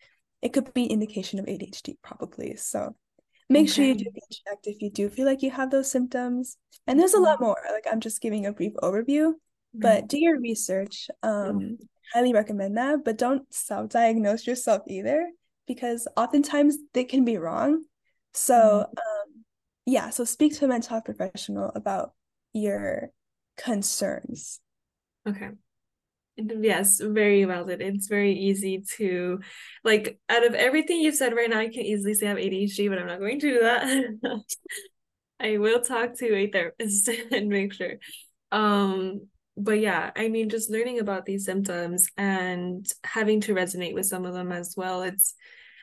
it 0.42 0.52
could 0.52 0.72
be 0.74 0.84
indication 0.86 1.38
of 1.38 1.46
ADHD 1.46 1.96
probably. 2.02 2.56
So 2.56 2.96
make 3.48 3.64
okay. 3.64 3.72
sure 3.72 3.84
you 3.84 3.94
do 3.94 4.04
get 4.04 4.30
checked 4.30 4.66
if 4.66 4.80
you 4.80 4.90
do 4.90 5.08
feel 5.08 5.26
like 5.26 5.42
you 5.42 5.50
have 5.50 5.70
those 5.70 5.90
symptoms. 5.90 6.56
And 6.86 6.98
there's 6.98 7.14
a 7.14 7.20
lot 7.20 7.36
mm-hmm. 7.36 7.44
more. 7.44 7.56
Like 7.72 7.86
I'm 7.90 8.00
just 8.00 8.20
giving 8.20 8.46
a 8.46 8.52
brief 8.52 8.72
overview, 8.82 9.32
mm-hmm. 9.32 9.80
but 9.80 10.08
do 10.08 10.18
your 10.18 10.40
research. 10.40 11.08
Um, 11.22 11.32
mm-hmm. 11.32 11.74
highly 12.12 12.32
recommend 12.32 12.76
that, 12.76 13.04
but 13.04 13.18
don't 13.18 13.52
self-diagnose 13.52 14.46
yourself 14.46 14.82
either 14.86 15.28
because 15.66 16.08
oftentimes 16.16 16.78
they 16.94 17.04
can 17.04 17.24
be 17.24 17.36
wrong. 17.36 17.84
So 18.34 18.54
mm-hmm. 18.54 18.80
um, 18.82 19.44
yeah, 19.86 20.10
so 20.10 20.24
speak 20.24 20.56
to 20.58 20.64
a 20.64 20.68
mental 20.68 20.90
health 20.90 21.04
professional 21.04 21.70
about 21.74 22.12
your 22.52 23.10
concerns. 23.62 24.60
Okay. 25.28 25.50
Yes, 26.36 27.00
very 27.00 27.44
valid. 27.44 27.82
It's 27.82 28.06
very 28.06 28.32
easy 28.32 28.84
to 28.96 29.40
like 29.84 30.18
out 30.28 30.46
of 30.46 30.54
everything 30.54 31.00
you've 31.00 31.16
said 31.16 31.34
right 31.34 31.50
now, 31.50 31.58
I 31.58 31.68
can 31.68 31.82
easily 31.82 32.14
say 32.14 32.26
I 32.26 32.30
have 32.30 32.38
ADHD, 32.38 32.88
but 32.88 32.98
I'm 32.98 33.06
not 33.06 33.18
going 33.18 33.40
to 33.40 33.50
do 33.52 33.60
that. 33.60 34.42
I 35.40 35.58
will 35.58 35.80
talk 35.80 36.14
to 36.18 36.34
a 36.34 36.50
therapist 36.50 37.08
and 37.32 37.48
make 37.48 37.72
sure. 37.72 37.94
Um, 38.52 39.28
but 39.56 39.80
yeah, 39.80 40.10
I 40.16 40.28
mean 40.28 40.48
just 40.48 40.70
learning 40.70 41.00
about 41.00 41.26
these 41.26 41.44
symptoms 41.44 42.08
and 42.16 42.86
having 43.04 43.40
to 43.42 43.54
resonate 43.54 43.94
with 43.94 44.06
some 44.06 44.24
of 44.24 44.34
them 44.34 44.52
as 44.52 44.74
well. 44.76 45.02
It's 45.02 45.34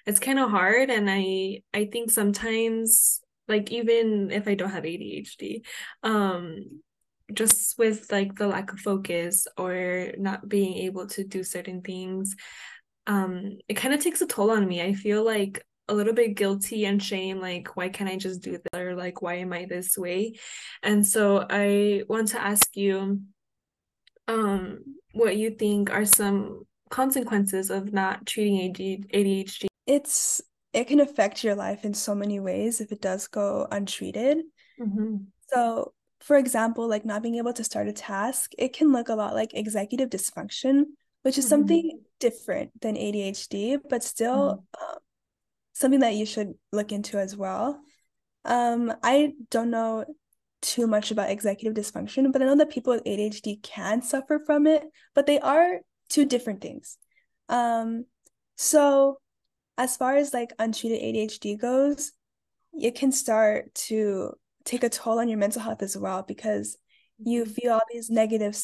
it's 0.05 0.19
kind 0.19 0.39
of 0.39 0.49
hard 0.49 0.89
and 0.89 1.09
I 1.09 1.61
I 1.73 1.89
think 1.91 2.09
sometimes 2.09 3.21
like 3.47 3.71
even 3.71 4.31
if 4.31 4.47
I 4.47 4.55
don't 4.55 4.71
have 4.71 4.83
ADHD, 4.83 5.61
um 6.03 6.81
just 7.33 7.77
with 7.77 8.11
like 8.11 8.35
the 8.35 8.47
lack 8.47 8.71
of 8.71 8.79
focus 8.79 9.47
or 9.57 10.11
not 10.17 10.47
being 10.47 10.75
able 10.75 11.07
to 11.07 11.23
do 11.23 11.43
certain 11.43 11.81
things 11.81 12.35
um 13.07 13.57
it 13.67 13.75
kind 13.75 13.93
of 13.93 14.01
takes 14.01 14.21
a 14.21 14.27
toll 14.27 14.51
on 14.51 14.67
me. 14.67 14.81
I 14.81 14.93
feel 14.93 15.25
like 15.25 15.65
a 15.89 15.93
little 15.93 16.13
bit 16.13 16.35
guilty 16.35 16.85
and 16.85 17.01
shame 17.01 17.39
like 17.39 17.77
why 17.77 17.87
can't 17.87 18.09
i 18.09 18.17
just 18.17 18.41
do 18.41 18.57
that 18.57 18.81
or 18.81 18.93
like 18.93 19.21
why 19.21 19.35
am 19.35 19.53
i 19.53 19.65
this 19.65 19.97
way? 19.97 20.33
And 20.83 21.05
so 21.07 21.45
i 21.49 22.03
want 22.09 22.29
to 22.29 22.41
ask 22.41 22.75
you 22.75 23.21
um 24.27 24.79
what 25.13 25.37
you 25.37 25.51
think 25.51 25.89
are 25.89 26.05
some 26.05 26.63
consequences 26.89 27.69
of 27.69 27.93
not 27.93 28.25
treating 28.25 28.73
ADHD 28.73 29.67
it's 29.85 30.41
it 30.73 30.87
can 30.87 30.99
affect 30.99 31.43
your 31.43 31.55
life 31.55 31.85
in 31.85 31.93
so 31.93 32.13
many 32.13 32.39
ways 32.41 32.81
if 32.81 32.91
it 32.91 33.01
does 33.01 33.27
go 33.27 33.67
untreated. 33.71 34.39
Mm-hmm. 34.79 35.15
so 35.49 35.93
for 36.27 36.35
example, 36.35 36.89
like 36.89 37.05
not 37.05 37.23
being 37.23 37.35
able 37.37 37.53
to 37.53 37.63
start 37.63 37.87
a 37.87 37.93
task, 37.93 38.51
it 38.57 38.73
can 38.73 38.91
look 38.91 39.07
a 39.07 39.15
lot 39.15 39.33
like 39.33 39.53
executive 39.53 40.09
dysfunction, 40.09 40.83
which 41.21 41.37
is 41.37 41.45
mm-hmm. 41.45 41.49
something 41.51 42.01
different 42.19 42.81
than 42.81 42.95
ADHD, 42.95 43.77
but 43.89 44.03
still 44.03 44.65
mm-hmm. 44.77 44.93
um, 44.93 44.99
something 45.71 46.01
that 46.01 46.15
you 46.15 46.25
should 46.25 46.53
look 46.73 46.91
into 46.91 47.17
as 47.17 47.37
well. 47.37 47.79
Um, 48.43 48.93
I 49.01 49.35
don't 49.49 49.69
know 49.69 50.03
too 50.61 50.85
much 50.85 51.11
about 51.11 51.29
executive 51.29 51.81
dysfunction, 51.81 52.33
but 52.33 52.41
I 52.41 52.45
know 52.45 52.57
that 52.57 52.71
people 52.71 52.93
with 52.93 53.05
ADHD 53.05 53.63
can 53.63 54.01
suffer 54.01 54.37
from 54.45 54.67
it, 54.67 54.83
but 55.15 55.27
they 55.27 55.39
are 55.39 55.79
two 56.09 56.25
different 56.25 56.59
things. 56.59 56.97
Um, 57.47 58.03
so 58.57 59.19
as 59.77 59.95
far 59.95 60.17
as 60.17 60.33
like 60.33 60.51
untreated 60.59 61.01
ADHD 61.01 61.57
goes, 61.57 62.11
it 62.77 62.95
can 62.95 63.13
start 63.13 63.73
to 63.75 64.33
take 64.67 64.83
a 64.83 64.89
toll 64.89 65.19
on 65.19 65.29
your 65.29 65.37
mental 65.39 65.61
health 65.61 65.81
as 65.81 65.97
well 65.97 66.23
because 66.23 66.77
you 67.17 67.43
mm-hmm. 67.43 67.51
feel 67.53 67.73
all 67.73 67.81
these 67.91 68.09
negative 68.09 68.61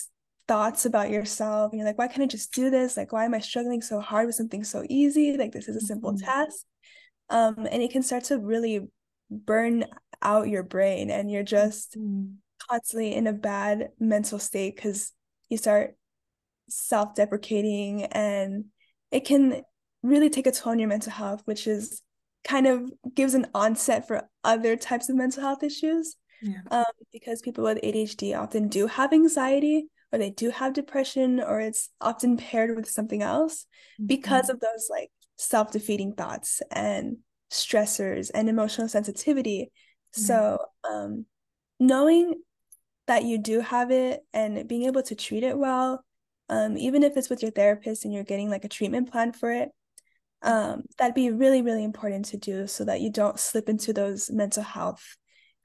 thoughts 0.48 0.86
about 0.86 1.10
yourself 1.10 1.72
and 1.72 1.80
you're 1.80 1.88
like 1.88 1.98
why 1.98 2.08
can't 2.08 2.22
i 2.22 2.28
just 2.28 2.54
do 2.54 2.70
this 2.70 2.98
like 2.98 3.14
why 3.14 3.24
am 3.24 3.34
i 3.34 3.40
struggling 3.40 3.82
so 3.82 4.02
hard 4.02 4.26
with 4.26 4.36
something 4.36 4.64
so 4.64 4.86
easy 4.90 5.38
like 5.38 5.54
this 5.54 5.70
is 5.70 5.78
a 5.78 5.86
simple 5.86 6.12
mm-hmm. 6.12 6.26
task 6.26 6.66
um 7.30 7.66
and 7.72 7.82
it 7.82 7.92
can 7.92 8.04
start 8.04 8.26
to 8.26 8.38
really 8.38 8.82
burn 9.32 9.86
out 10.22 10.50
your 10.50 10.64
brain 10.64 11.10
and 11.10 11.32
you're 11.32 11.44
just 11.44 11.98
mm-hmm. 11.98 12.34
constantly 12.70 13.16
in 13.16 13.26
a 13.26 13.34
bad 13.34 13.90
mental 14.00 14.38
state 14.38 14.76
because 14.76 15.14
you 15.50 15.58
start 15.58 15.96
self-deprecating 16.68 18.04
and 18.06 18.66
it 19.12 19.22
can 19.22 19.62
really 20.02 20.30
take 20.30 20.48
a 20.48 20.52
toll 20.52 20.74
on 20.74 20.80
your 20.80 20.90
mental 20.90 21.12
health 21.12 21.42
which 21.46 21.68
is 21.68 22.02
kind 22.44 22.68
of 22.68 22.92
gives 23.16 23.34
an 23.34 23.48
onset 23.54 24.08
for 24.08 24.30
other 24.44 24.76
types 24.76 25.10
of 25.10 25.16
mental 25.16 25.42
health 25.42 25.64
issues. 25.64 26.16
Yeah. 26.42 26.60
Um, 26.72 26.84
because 27.14 27.42
people 27.42 27.64
with 27.64 27.80
ADHD 27.82 28.38
often 28.38 28.68
do 28.68 28.88
have 28.88 29.14
anxiety 29.14 29.88
or 30.12 30.20
they 30.20 30.30
do 30.30 30.50
have 30.50 30.74
depression 30.74 31.40
or 31.40 31.62
it's 31.62 31.90
often 32.02 32.36
paired 32.38 32.76
with 32.76 32.90
something 32.90 33.24
else 33.24 33.66
mm-hmm. 33.94 34.08
because 34.08 34.50
of 34.50 34.60
those 34.60 34.88
like 34.90 35.10
self-defeating 35.38 36.14
thoughts 36.14 36.62
and 36.70 37.18
stressors 37.52 38.30
and 38.34 38.50
emotional 38.50 38.90
sensitivity. 38.90 39.72
Mm-hmm. 40.16 40.22
So 40.22 40.66
um, 40.90 41.26
knowing 41.80 42.36
that 43.08 43.24
you 43.24 43.38
do 43.38 43.62
have 43.62 43.92
it 43.92 44.22
and 44.34 44.68
being 44.68 44.84
able 44.84 45.04
to 45.04 45.16
treat 45.16 45.44
it 45.44 45.58
well, 45.58 46.04
um, 46.50 46.78
even 46.78 47.04
if 47.04 47.16
it's 47.16 47.30
with 47.30 47.42
your 47.42 47.52
therapist 47.52 48.06
and 48.06 48.14
you're 48.14 48.24
getting 48.24 48.50
like 48.50 48.66
a 48.66 48.70
treatment 48.70 49.12
plan 49.12 49.32
for 49.32 49.52
it, 49.52 49.70
um, 50.44 50.84
that'd 50.98 51.16
be 51.16 51.32
really 51.32 51.62
really 51.62 51.84
important 51.84 52.26
to 52.26 52.38
do 52.38 52.68
so 52.68 52.86
that 52.86 53.02
you 53.02 53.10
don't 53.10 53.40
slip 53.40 53.70
into 53.70 53.94
those 53.94 54.30
mental 54.30 54.64
health 54.64 55.16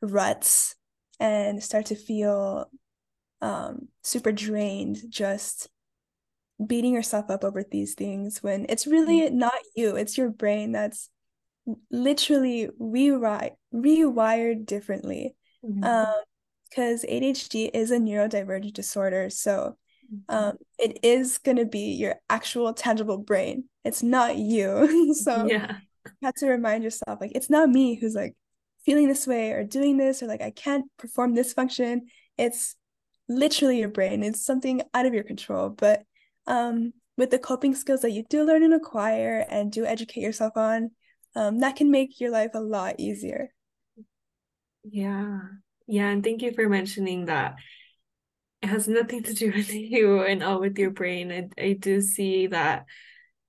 ruts 0.01 0.77
and 1.21 1.63
start 1.63 1.87
to 1.87 1.97
feel 1.97 2.71
um, 3.41 3.89
super 4.03 4.33
drained 4.33 4.99
just 5.09 5.69
beating 6.65 6.95
yourself 6.95 7.31
up 7.31 7.45
over 7.45 7.65
these 7.71 7.95
things 7.95 8.43
when 8.43 8.67
it's 8.69 8.87
really 8.87 9.21
mm-hmm. 9.21 9.39
not 9.39 9.55
you 9.77 9.95
it's 9.97 10.19
your 10.19 10.31
brain 10.31 10.73
that's 10.73 11.09
literally 11.91 12.69
rewired 12.81 13.53
rewired 13.73 14.67
differently 14.67 15.37
mm-hmm. 15.65 15.85
um, 15.85 16.15
because 16.69 17.05
ADHD 17.05 17.71
is 17.73 17.91
a 17.91 17.99
neurodivergent 17.99 18.75
disorder. 18.75 19.31
So. 19.31 19.77
Um, 20.29 20.59
it 20.79 20.99
is 21.03 21.39
going 21.39 21.57
to 21.57 21.65
be 21.65 21.93
your 21.93 22.17
actual 22.31 22.73
tangible 22.73 23.19
brain. 23.19 23.65
It's 23.85 24.03
not 24.03 24.37
you. 24.37 25.15
so 25.23 25.47
yeah. 25.47 25.77
you 26.05 26.13
have 26.23 26.35
to 26.37 26.47
remind 26.47 26.85
yourself 26.85 27.21
like, 27.21 27.33
it's 27.35 27.51
not 27.51 27.69
me 27.69 27.95
who's 27.95 28.15
like 28.15 28.35
feeling 28.85 29.09
this 29.09 29.27
way 29.27 29.53
or 29.53 29.65
doing 29.65 29.97
this 29.97 30.23
or 30.23 30.27
like, 30.27 30.41
I 30.41 30.51
can't 30.51 30.87
perform 30.99 31.35
this 31.35 31.53
function. 31.53 32.07
It's 32.37 32.75
literally 33.29 33.79
your 33.79 33.91
brain. 33.91 34.23
It's 34.23 34.45
something 34.45 34.83
out 34.95 35.07
of 35.07 35.15
your 35.15 35.25
control. 35.25 35.69
But 35.71 36.05
um, 36.47 36.93
with 37.17 37.31
the 37.31 37.39
coping 37.39 37.75
skills 37.75 38.01
that 38.03 38.13
you 38.13 38.25
do 38.29 38.45
learn 38.45 38.63
and 38.63 38.75
acquire 38.75 39.45
and 39.49 39.71
do 39.71 39.85
educate 39.85 40.23
yourself 40.23 40.57
on, 40.57 40.91
um, 41.35 41.61
that 41.61 41.77
can 41.77 41.91
make 41.91 42.21
your 42.21 42.31
life 42.31 42.53
a 42.55 42.61
lot 42.61 42.95
easier. 42.99 43.53
Yeah. 44.85 45.41
Yeah. 45.87 46.09
And 46.09 46.25
thank 46.25 46.43
you 46.43 46.53
for 46.53 46.69
mentioning 46.69 47.27
that. 47.27 47.57
It 48.63 48.69
has 48.69 48.89
nothing 48.89 49.23
to 49.25 49.35
do 49.35 49.53
with 49.57 49.73
you 49.73 50.23
and 50.23 50.43
all 50.43 50.61
with 50.61 50.79
your 50.79 50.91
brain. 50.91 51.33
I, 51.33 51.63
I 51.63 51.73
do 51.75 52.01
see 52.01 52.49
that 52.49 52.87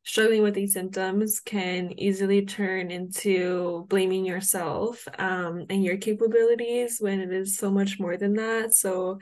struggling 0.03 0.41
with 0.41 0.55
these 0.55 0.73
symptoms 0.73 1.39
can 1.39 1.99
easily 1.99 2.45
turn 2.45 2.89
into 2.89 3.85
blaming 3.89 4.25
yourself 4.25 5.07
um, 5.19 5.65
and 5.69 5.83
your 5.83 5.97
capabilities 5.97 6.97
when 6.99 7.19
it 7.19 7.31
is 7.31 7.57
so 7.57 7.69
much 7.69 7.99
more 7.99 8.17
than 8.17 8.33
that. 8.33 8.73
So 8.73 9.19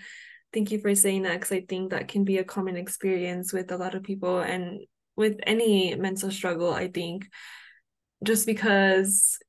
thank 0.54 0.72
you 0.72 0.80
for 0.80 0.96
saying 0.96 1.24
that 1.24 1.34
because 1.34 1.52
I 1.52 1.62
think 1.68 1.92
that 1.92 2.08
can 2.08 2.24
be 2.24 2.38
a 2.38 2.44
common 2.44 2.78
experience 2.78 3.52
with 3.52 3.72
a 3.72 3.78
lot 3.78 3.96
of 3.96 4.04
people 4.04 4.40
and 4.40 4.80
with 5.18 5.40
any 5.46 5.96
mental 5.96 6.32
struggle. 6.32 6.74
I 6.74 6.88
think 6.88 7.28
just 8.24 8.46
because 8.46 9.40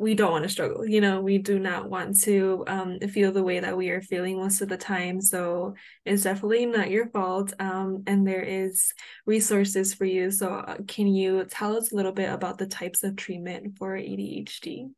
we 0.00 0.14
don't 0.14 0.32
want 0.32 0.44
to 0.44 0.48
struggle, 0.48 0.86
you 0.88 1.00
know, 1.00 1.20
we 1.20 1.38
do 1.38 1.58
not 1.58 1.90
want 1.90 2.18
to 2.22 2.64
um, 2.66 2.98
feel 3.00 3.32
the 3.32 3.42
way 3.42 3.60
that 3.60 3.76
we 3.76 3.90
are 3.90 4.00
feeling 4.00 4.38
most 4.38 4.62
of 4.62 4.68
the 4.68 4.76
time. 4.76 5.20
So 5.20 5.74
it's 6.06 6.22
definitely 6.22 6.64
not 6.66 6.90
your 6.90 7.08
fault. 7.10 7.52
Um, 7.60 8.02
and 8.06 8.26
there 8.26 8.42
is 8.42 8.94
resources 9.26 9.92
for 9.92 10.06
you. 10.06 10.30
So 10.30 10.48
uh, 10.54 10.78
can 10.88 11.06
you 11.06 11.44
tell 11.44 11.76
us 11.76 11.92
a 11.92 11.96
little 11.96 12.12
bit 12.12 12.32
about 12.32 12.56
the 12.56 12.66
types 12.66 13.04
of 13.04 13.16
treatment 13.16 13.76
for 13.76 13.94
ADHD? 13.94 14.88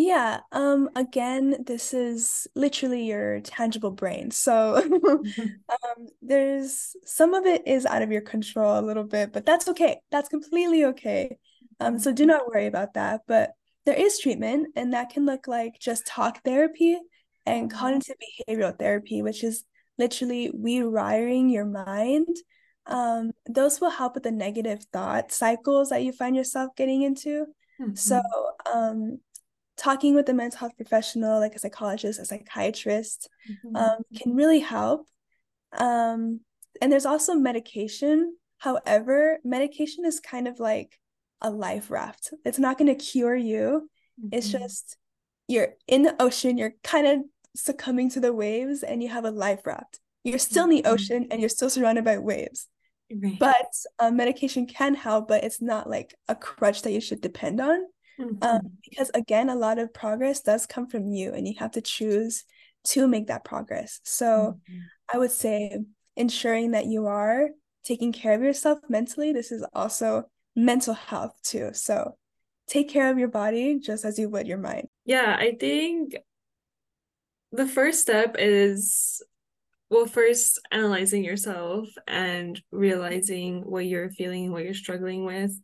Yeah, 0.00 0.40
um 0.52 0.88
again, 0.94 1.64
this 1.66 1.92
is 1.92 2.46
literally 2.54 3.04
your 3.06 3.40
tangible 3.40 3.90
brain. 3.90 4.30
So 4.30 4.76
um 5.68 6.06
there's 6.22 6.94
some 7.04 7.34
of 7.34 7.46
it 7.46 7.66
is 7.66 7.84
out 7.84 8.02
of 8.02 8.12
your 8.12 8.20
control 8.20 8.78
a 8.78 8.86
little 8.86 9.04
bit, 9.04 9.32
but 9.32 9.44
that's 9.44 9.66
okay. 9.68 10.00
That's 10.10 10.28
completely 10.28 10.84
okay. 10.86 11.38
Um 11.80 11.98
so 11.98 12.12
do 12.12 12.26
not 12.26 12.46
worry 12.46 12.66
about 12.66 12.94
that, 12.94 13.22
but 13.26 13.54
there 13.88 13.96
is 13.96 14.18
treatment 14.18 14.68
and 14.76 14.92
that 14.92 15.08
can 15.08 15.24
look 15.24 15.48
like 15.48 15.78
just 15.80 16.06
talk 16.06 16.44
therapy 16.44 16.98
and 17.46 17.70
mm-hmm. 17.70 17.78
cognitive 17.78 18.16
behavioral 18.20 18.78
therapy, 18.78 19.22
which 19.22 19.42
is 19.42 19.64
literally 19.96 20.52
rewiring 20.52 21.50
your 21.50 21.64
mind. 21.64 22.36
Um 22.84 23.32
those 23.48 23.80
will 23.80 23.88
help 23.88 24.14
with 24.14 24.24
the 24.24 24.30
negative 24.30 24.84
thought 24.92 25.32
cycles 25.32 25.88
that 25.88 26.02
you 26.02 26.12
find 26.12 26.36
yourself 26.36 26.76
getting 26.76 27.00
into. 27.00 27.46
Mm-hmm. 27.80 27.94
So 27.94 28.20
um 28.70 29.20
talking 29.78 30.14
with 30.14 30.28
a 30.28 30.34
mental 30.34 30.58
health 30.58 30.76
professional, 30.76 31.40
like 31.40 31.54
a 31.54 31.58
psychologist, 31.58 32.20
a 32.20 32.26
psychiatrist, 32.26 33.30
mm-hmm. 33.50 33.74
um, 33.74 33.98
can 34.20 34.34
really 34.34 34.60
help. 34.60 35.06
Um, 35.72 36.40
and 36.82 36.92
there's 36.92 37.06
also 37.06 37.34
medication. 37.34 38.36
However, 38.58 39.38
medication 39.44 40.04
is 40.04 40.20
kind 40.20 40.46
of 40.46 40.58
like 40.58 40.98
a 41.40 41.50
life 41.50 41.90
raft. 41.90 42.32
It's 42.44 42.58
not 42.58 42.78
going 42.78 42.94
to 42.94 43.04
cure 43.04 43.36
you. 43.36 43.88
Mm-hmm. 44.20 44.28
It's 44.32 44.50
just 44.50 44.96
you're 45.46 45.74
in 45.86 46.02
the 46.02 46.20
ocean, 46.20 46.58
you're 46.58 46.74
kind 46.84 47.06
of 47.06 47.20
succumbing 47.56 48.10
to 48.10 48.20
the 48.20 48.32
waves, 48.32 48.82
and 48.82 49.02
you 49.02 49.08
have 49.08 49.24
a 49.24 49.30
life 49.30 49.66
raft. 49.66 50.00
You're 50.24 50.38
still 50.38 50.64
in 50.64 50.70
the 50.70 50.82
mm-hmm. 50.82 50.92
ocean 50.92 51.26
and 51.30 51.40
you're 51.40 51.48
still 51.48 51.70
surrounded 51.70 52.04
by 52.04 52.18
waves. 52.18 52.66
Right. 53.10 53.38
But 53.38 53.72
um, 53.98 54.16
medication 54.16 54.66
can 54.66 54.94
help, 54.94 55.28
but 55.28 55.44
it's 55.44 55.62
not 55.62 55.88
like 55.88 56.14
a 56.28 56.34
crutch 56.34 56.82
that 56.82 56.92
you 56.92 57.00
should 57.00 57.22
depend 57.22 57.60
on. 57.60 57.84
Um, 58.20 58.28
mm-hmm. 58.28 58.44
Um, 58.44 58.60
because 58.84 59.10
again, 59.14 59.48
a 59.48 59.54
lot 59.54 59.78
of 59.78 59.94
progress 59.94 60.42
does 60.42 60.66
come 60.66 60.88
from 60.88 61.08
you, 61.08 61.32
and 61.32 61.46
you 61.46 61.54
have 61.58 61.70
to 61.72 61.80
choose 61.80 62.44
to 62.84 63.06
make 63.06 63.28
that 63.28 63.44
progress. 63.44 64.00
So 64.04 64.58
mm-hmm. 64.70 64.80
I 65.12 65.18
would 65.18 65.30
say 65.30 65.78
ensuring 66.16 66.72
that 66.72 66.86
you 66.86 67.06
are 67.06 67.48
taking 67.84 68.12
care 68.12 68.34
of 68.34 68.42
yourself 68.42 68.80
mentally. 68.88 69.32
This 69.32 69.52
is 69.52 69.64
also 69.72 70.24
mental 70.58 70.94
health 70.94 71.38
too. 71.44 71.70
So 71.72 72.16
take 72.66 72.88
care 72.88 73.10
of 73.10 73.18
your 73.18 73.28
body 73.28 73.78
just 73.78 74.04
as 74.04 74.18
you 74.18 74.28
would 74.28 74.48
your 74.48 74.58
mind. 74.58 74.88
Yeah, 75.04 75.36
I 75.38 75.52
think 75.58 76.16
the 77.52 77.66
first 77.66 78.00
step 78.00 78.34
is 78.38 79.22
well 79.88 80.06
first 80.06 80.60
analyzing 80.70 81.24
yourself 81.24 81.88
and 82.06 82.60
realizing 82.72 83.62
what 83.62 83.86
you're 83.86 84.10
feeling 84.10 84.52
what 84.52 84.64
you're 84.64 84.74
struggling 84.74 85.24
with 85.24 85.58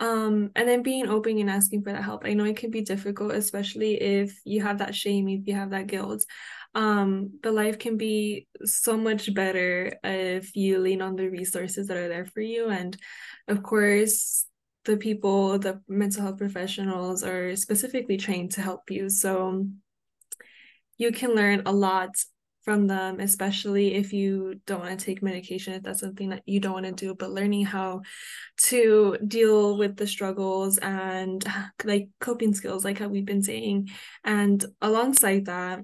um, 0.00 0.50
and 0.56 0.66
then 0.66 0.82
being 0.82 1.06
open 1.08 1.38
and 1.38 1.50
asking 1.50 1.82
for 1.82 1.92
that 1.92 2.02
help. 2.02 2.24
I 2.24 2.32
know 2.32 2.44
it 2.44 2.56
can 2.56 2.70
be 2.70 2.80
difficult, 2.80 3.32
especially 3.32 4.00
if 4.00 4.40
you 4.44 4.62
have 4.62 4.78
that 4.78 4.94
shame, 4.94 5.28
if 5.28 5.46
you 5.46 5.54
have 5.54 5.70
that 5.70 5.86
guilt. 5.86 6.24
Um, 6.74 7.38
but 7.42 7.52
life 7.52 7.78
can 7.78 7.98
be 7.98 8.48
so 8.64 8.96
much 8.96 9.32
better 9.34 9.98
if 10.02 10.56
you 10.56 10.78
lean 10.78 11.02
on 11.02 11.16
the 11.16 11.28
resources 11.28 11.88
that 11.88 11.98
are 11.98 12.08
there 12.08 12.24
for 12.24 12.40
you. 12.40 12.70
And 12.70 12.96
of 13.46 13.62
course, 13.62 14.46
the 14.86 14.96
people, 14.96 15.58
the 15.58 15.82
mental 15.86 16.22
health 16.22 16.38
professionals 16.38 17.22
are 17.22 17.54
specifically 17.56 18.16
trained 18.16 18.52
to 18.52 18.62
help 18.62 18.90
you. 18.90 19.10
So 19.10 19.66
you 20.96 21.12
can 21.12 21.34
learn 21.34 21.62
a 21.66 21.72
lot 21.72 22.10
from 22.62 22.86
them, 22.86 23.20
especially 23.20 23.94
if 23.94 24.12
you 24.12 24.60
don't 24.66 24.80
want 24.80 24.98
to 24.98 25.04
take 25.04 25.22
medication, 25.22 25.74
if 25.74 25.82
that's 25.82 26.00
something 26.00 26.30
that 26.30 26.42
you 26.46 26.60
don't 26.60 26.74
want 26.74 26.86
to 26.86 26.92
do, 26.92 27.14
but 27.14 27.30
learning 27.30 27.64
how 27.64 28.02
to 28.64 29.16
deal 29.26 29.78
with 29.78 29.96
the 29.96 30.06
struggles 30.06 30.78
and 30.78 31.44
like 31.84 32.08
coping 32.20 32.54
skills, 32.54 32.84
like 32.84 32.98
how 32.98 33.08
we've 33.08 33.24
been 33.24 33.42
saying. 33.42 33.88
And 34.24 34.64
alongside 34.82 35.46
that, 35.46 35.80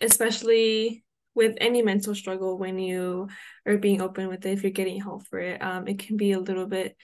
especially 0.00 1.04
with 1.34 1.56
any 1.60 1.82
mental 1.82 2.14
struggle, 2.14 2.58
when 2.58 2.78
you 2.78 3.28
are 3.66 3.76
being 3.76 4.00
open 4.00 4.28
with 4.28 4.44
it, 4.46 4.52
if 4.52 4.62
you're 4.62 4.72
getting 4.72 5.00
help 5.00 5.26
for 5.26 5.38
it, 5.38 5.62
um, 5.62 5.86
it 5.86 5.98
can 5.98 6.16
be 6.16 6.32
a 6.32 6.40
little 6.40 6.66
bit 6.66 6.96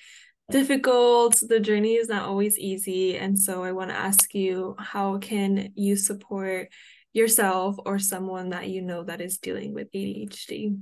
difficult 0.50 1.42
the 1.48 1.58
journey 1.58 1.94
is 1.94 2.08
not 2.08 2.28
always 2.28 2.58
easy 2.58 3.16
and 3.16 3.38
so 3.38 3.64
i 3.64 3.72
want 3.72 3.88
to 3.88 3.96
ask 3.96 4.34
you 4.34 4.76
how 4.78 5.16
can 5.16 5.72
you 5.74 5.96
support 5.96 6.68
yourself 7.14 7.76
or 7.86 7.98
someone 7.98 8.50
that 8.50 8.68
you 8.68 8.82
know 8.82 9.04
that 9.04 9.22
is 9.22 9.38
dealing 9.38 9.72
with 9.72 9.90
ADHD? 9.92 10.76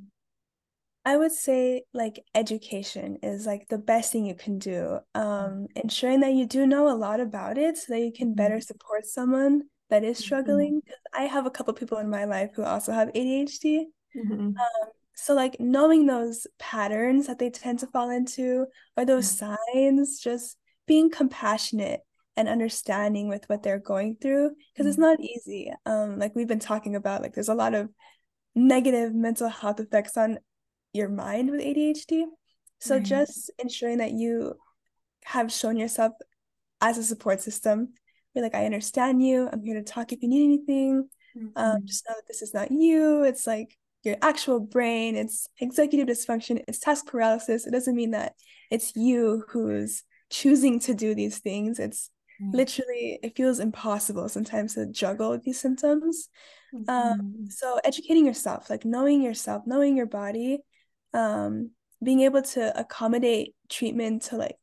I 1.04 1.16
would 1.16 1.32
say 1.32 1.82
like 1.92 2.24
education 2.34 3.18
is 3.22 3.44
like 3.44 3.68
the 3.68 3.78
best 3.78 4.12
thing 4.12 4.24
you 4.24 4.34
can 4.34 4.58
do. 4.58 4.98
Um, 5.14 5.66
ensuring 5.76 6.20
that 6.20 6.32
you 6.32 6.46
do 6.46 6.66
know 6.66 6.88
a 6.88 6.96
lot 6.96 7.20
about 7.20 7.58
it 7.58 7.76
so 7.76 7.92
that 7.92 8.00
you 8.00 8.12
can 8.12 8.34
better 8.34 8.56
mm-hmm. 8.56 8.62
support 8.62 9.06
someone 9.06 9.62
that 9.90 10.04
is 10.04 10.16
mm-hmm. 10.16 10.24
struggling. 10.24 10.80
Mm-hmm. 10.80 11.22
I 11.22 11.26
have 11.26 11.46
a 11.46 11.50
couple 11.50 11.74
people 11.74 11.98
in 11.98 12.08
my 12.08 12.24
life 12.24 12.50
who 12.54 12.62
also 12.62 12.92
have 12.92 13.08
ADHD. 13.08 13.84
Mm-hmm. 14.16 14.32
Um, 14.32 14.54
so 15.14 15.34
like 15.34 15.58
knowing 15.60 16.06
those 16.06 16.46
patterns 16.58 17.26
that 17.26 17.38
they 17.38 17.50
tend 17.50 17.80
to 17.80 17.86
fall 17.88 18.10
into 18.10 18.66
or 18.96 19.04
those 19.04 19.28
signs, 19.28 20.20
just 20.20 20.56
being 20.86 21.10
compassionate 21.10 22.00
and 22.36 22.48
understanding 22.48 23.28
with 23.28 23.44
what 23.48 23.62
they're 23.62 23.78
going 23.78 24.16
through 24.20 24.50
because 24.72 24.84
mm-hmm. 24.84 24.88
it's 24.88 24.98
not 24.98 25.20
easy. 25.20 25.72
Um 25.86 26.18
like 26.18 26.34
we've 26.34 26.48
been 26.48 26.58
talking 26.58 26.96
about 26.96 27.22
like 27.22 27.34
there's 27.34 27.48
a 27.48 27.54
lot 27.54 27.74
of 27.74 27.88
negative 28.54 29.14
mental 29.14 29.48
health 29.48 29.80
effects 29.80 30.16
on 30.16 30.38
your 30.92 31.08
mind 31.08 31.50
with 31.50 31.60
ADHD 31.60 32.24
so 32.80 32.96
right. 32.96 33.04
just 33.04 33.50
ensuring 33.58 33.98
that 33.98 34.12
you 34.12 34.54
have 35.24 35.52
shown 35.52 35.76
yourself 35.76 36.14
as 36.80 36.98
a 36.98 37.04
support 37.04 37.40
system. 37.40 37.92
Be 38.34 38.40
like 38.40 38.54
I 38.54 38.64
understand 38.64 39.22
you. 39.22 39.48
I'm 39.52 39.62
here 39.62 39.74
to 39.74 39.84
talk 39.84 40.12
if 40.12 40.22
you 40.22 40.28
need 40.28 40.44
anything. 40.44 41.08
Um, 41.36 41.42
mm-hmm. 41.42 41.58
um 41.58 41.86
just 41.86 42.04
know 42.08 42.14
that 42.16 42.26
this 42.26 42.42
is 42.42 42.54
not 42.54 42.70
you. 42.70 43.24
It's 43.24 43.46
like 43.46 43.76
your 44.02 44.16
actual 44.20 44.58
brain. 44.58 45.16
It's 45.16 45.46
executive 45.60 46.08
dysfunction. 46.08 46.64
It's 46.66 46.78
task 46.80 47.06
paralysis. 47.06 47.66
It 47.66 47.70
doesn't 47.72 47.94
mean 47.94 48.12
that 48.12 48.32
it's 48.70 48.96
you 48.96 49.44
who's 49.48 50.02
choosing 50.30 50.80
to 50.80 50.94
do 50.94 51.14
these 51.14 51.38
things. 51.38 51.78
It's 51.78 52.10
Mm. 52.10 52.21
Literally 52.50 53.18
it 53.22 53.36
feels 53.36 53.60
impossible 53.60 54.28
sometimes 54.28 54.74
to 54.74 54.86
juggle 54.86 55.38
these 55.38 55.60
symptoms 55.60 56.28
um, 56.74 56.84
mm-hmm. 56.84 56.90
um 56.90 57.50
so 57.50 57.78
educating 57.84 58.26
yourself 58.26 58.70
like 58.70 58.84
knowing 58.84 59.22
yourself 59.22 59.62
knowing 59.66 59.96
your 59.96 60.06
body 60.06 60.58
um 61.14 61.70
being 62.02 62.20
able 62.20 62.42
to 62.42 62.78
accommodate 62.78 63.54
treatment 63.68 64.22
to 64.22 64.36
like 64.36 64.56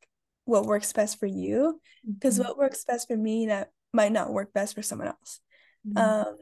what 0.46 0.66
works 0.66 0.92
best 0.92 1.20
for 1.20 1.28
you 1.28 1.80
because 2.16 2.40
mm-hmm. 2.40 2.48
what 2.48 2.58
works 2.58 2.84
best 2.86 3.08
for 3.08 3.16
me 3.16 3.48
that 3.48 3.70
might 3.94 4.12
not 4.12 4.34
work 4.34 4.52
best 4.54 4.76
for 4.76 4.82
someone 4.82 5.08
else 5.08 5.40
mm-hmm. 5.88 5.98
um 5.98 6.36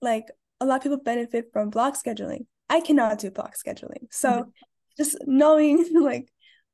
like 0.00 0.26
a 0.60 0.66
lot 0.66 0.76
of 0.76 0.82
people 0.82 0.98
benefit 0.98 1.46
from 1.52 1.70
block 1.70 1.94
scheduling 1.94 2.46
i 2.68 2.80
cannot 2.80 3.18
do 3.18 3.30
block 3.30 3.54
scheduling 3.56 4.06
so 4.10 4.28
mm-hmm. 4.28 4.50
just 4.96 5.16
knowing 5.26 5.88
like 5.94 6.28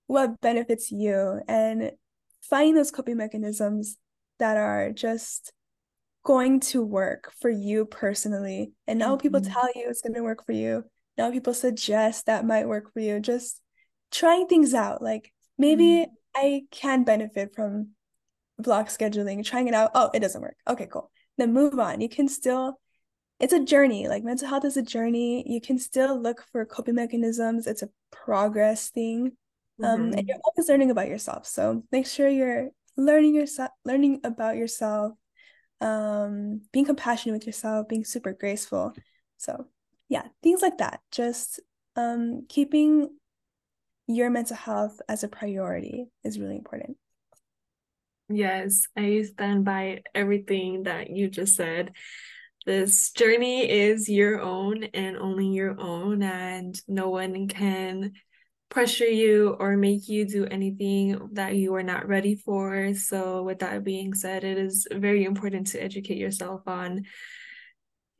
what 0.06 0.40
benefits 0.40 0.90
you 0.90 1.40
and 1.46 1.92
finding 2.42 2.74
those 2.74 2.90
coping 2.90 3.16
mechanisms 3.16 3.96
that 4.38 4.56
are 4.56 4.90
just 4.92 5.52
going 6.24 6.60
to 6.60 6.84
work 6.84 7.32
for 7.40 7.48
you 7.48 7.84
personally. 7.84 8.72
And 8.86 8.98
now 8.98 9.16
mm-hmm. 9.16 9.22
people 9.22 9.40
tell 9.40 9.66
you 9.74 9.86
it's 9.88 10.02
going 10.02 10.14
to 10.14 10.22
work 10.22 10.44
for 10.44 10.52
you. 10.52 10.84
Now 11.16 11.30
people 11.30 11.54
suggest 11.54 12.26
that 12.26 12.46
might 12.46 12.68
work 12.68 12.92
for 12.92 13.00
you. 13.00 13.18
Just 13.20 13.60
trying 14.10 14.46
things 14.46 14.74
out. 14.74 15.02
Like 15.02 15.32
maybe 15.56 15.84
mm-hmm. 15.84 16.10
I 16.36 16.62
can 16.70 17.04
benefit 17.04 17.54
from 17.54 17.90
block 18.58 18.88
scheduling, 18.88 19.44
trying 19.44 19.68
it 19.68 19.74
out. 19.74 19.92
Oh, 19.94 20.10
it 20.12 20.20
doesn't 20.20 20.42
work. 20.42 20.56
Okay, 20.68 20.86
cool. 20.86 21.10
Then 21.38 21.52
move 21.52 21.78
on. 21.78 22.00
You 22.00 22.08
can 22.08 22.28
still, 22.28 22.78
it's 23.40 23.52
a 23.52 23.64
journey. 23.64 24.08
Like 24.08 24.24
mental 24.24 24.48
health 24.48 24.64
is 24.64 24.76
a 24.76 24.82
journey. 24.82 25.44
You 25.46 25.60
can 25.60 25.78
still 25.78 26.20
look 26.20 26.44
for 26.52 26.64
coping 26.66 26.96
mechanisms. 26.96 27.66
It's 27.66 27.82
a 27.82 27.88
progress 28.10 28.90
thing. 28.90 29.32
Um, 29.82 30.00
mm-hmm. 30.00 30.18
and 30.18 30.28
you're 30.28 30.38
always 30.44 30.68
learning 30.68 30.90
about 30.90 31.08
yourself. 31.08 31.46
So 31.46 31.84
make 31.92 32.06
sure 32.06 32.28
you're 32.28 32.70
learning 32.98 33.34
yourself, 33.34 33.70
learning 33.84 34.20
about 34.24 34.56
yourself, 34.56 35.12
um, 35.80 36.62
being 36.72 36.84
compassionate 36.84 37.34
with 37.34 37.46
yourself, 37.46 37.88
being 37.88 38.04
super 38.04 38.32
graceful. 38.32 38.92
So 39.38 39.68
yeah, 40.08 40.24
things 40.42 40.60
like 40.60 40.78
that. 40.78 41.00
Just 41.12 41.60
um, 41.96 42.44
keeping 42.48 43.08
your 44.06 44.30
mental 44.30 44.56
health 44.56 45.00
as 45.08 45.22
a 45.22 45.28
priority 45.28 46.06
is 46.24 46.38
really 46.38 46.56
important. 46.56 46.96
Yes, 48.28 48.86
I 48.96 49.22
stand 49.22 49.64
by 49.64 50.02
everything 50.14 50.82
that 50.82 51.08
you 51.08 51.28
just 51.30 51.56
said. 51.56 51.92
This 52.66 53.10
journey 53.12 53.70
is 53.70 54.08
your 54.08 54.42
own 54.42 54.84
and 54.84 55.16
only 55.16 55.46
your 55.46 55.80
own, 55.80 56.22
and 56.22 56.78
no 56.86 57.08
one 57.08 57.48
can 57.48 58.12
pressure 58.70 59.06
you 59.06 59.56
or 59.58 59.76
make 59.76 60.08
you 60.08 60.26
do 60.26 60.44
anything 60.44 61.30
that 61.32 61.56
you 61.56 61.74
are 61.74 61.82
not 61.82 62.06
ready 62.06 62.36
for. 62.36 62.92
So, 62.94 63.42
with 63.42 63.60
that 63.60 63.84
being 63.84 64.14
said, 64.14 64.44
it 64.44 64.58
is 64.58 64.86
very 64.92 65.24
important 65.24 65.68
to 65.68 65.82
educate 65.82 66.18
yourself 66.18 66.62
on 66.66 67.04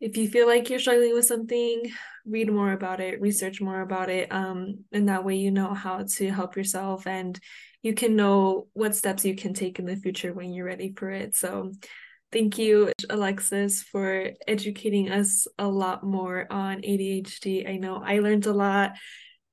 if 0.00 0.16
you 0.16 0.28
feel 0.28 0.46
like 0.46 0.70
you're 0.70 0.78
struggling 0.78 1.14
with 1.14 1.26
something, 1.26 1.90
read 2.24 2.52
more 2.52 2.72
about 2.72 3.00
it, 3.00 3.20
research 3.20 3.60
more 3.60 3.80
about 3.80 4.08
it. 4.08 4.30
Um, 4.30 4.84
and 4.92 5.08
that 5.08 5.24
way 5.24 5.36
you 5.36 5.50
know 5.50 5.74
how 5.74 6.04
to 6.16 6.30
help 6.30 6.56
yourself 6.56 7.06
and 7.06 7.38
you 7.82 7.94
can 7.94 8.16
know 8.16 8.68
what 8.74 8.94
steps 8.94 9.24
you 9.24 9.34
can 9.34 9.54
take 9.54 9.78
in 9.78 9.86
the 9.86 9.96
future 9.96 10.32
when 10.32 10.52
you're 10.52 10.66
ready 10.66 10.94
for 10.96 11.10
it. 11.10 11.34
So 11.34 11.72
thank 12.32 12.58
you, 12.58 12.92
Alexis, 13.10 13.82
for 13.82 14.30
educating 14.46 15.10
us 15.10 15.46
a 15.58 15.66
lot 15.66 16.04
more 16.04 16.46
on 16.50 16.82
ADHD. 16.82 17.68
I 17.68 17.76
know 17.76 18.02
I 18.04 18.20
learned 18.20 18.46
a 18.46 18.52
lot. 18.52 18.92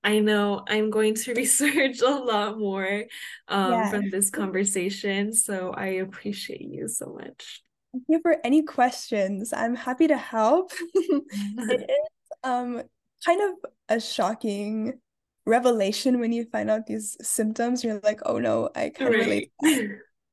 I 0.05 0.19
know 0.19 0.63
I'm 0.69 0.89
going 0.89 1.15
to 1.15 1.33
research 1.35 1.99
a 2.01 2.09
lot 2.09 2.57
more 2.57 3.03
um, 3.49 3.71
yeah. 3.71 3.89
from 3.89 4.09
this 4.09 4.29
conversation. 4.29 5.33
So 5.33 5.71
I 5.71 5.87
appreciate 6.05 6.61
you 6.61 6.87
so 6.87 7.17
much 7.19 7.63
you 8.07 8.19
for 8.21 8.37
any 8.43 8.63
questions. 8.63 9.53
I'm 9.53 9.75
happy 9.75 10.07
to 10.07 10.17
help. 10.17 10.71
it 10.93 11.89
is 11.89 12.31
um 12.43 12.83
kind 13.25 13.41
of 13.41 13.71
a 13.89 13.99
shocking 13.99 14.99
revelation 15.45 16.19
when 16.19 16.31
you 16.31 16.45
find 16.45 16.69
out 16.69 16.87
these 16.87 17.17
symptoms. 17.21 17.83
You're 17.83 17.99
like, 18.03 18.21
oh 18.25 18.39
no, 18.39 18.69
I 18.75 18.89
can't 18.89 19.11
right. 19.11 19.19
relate. 19.19 19.51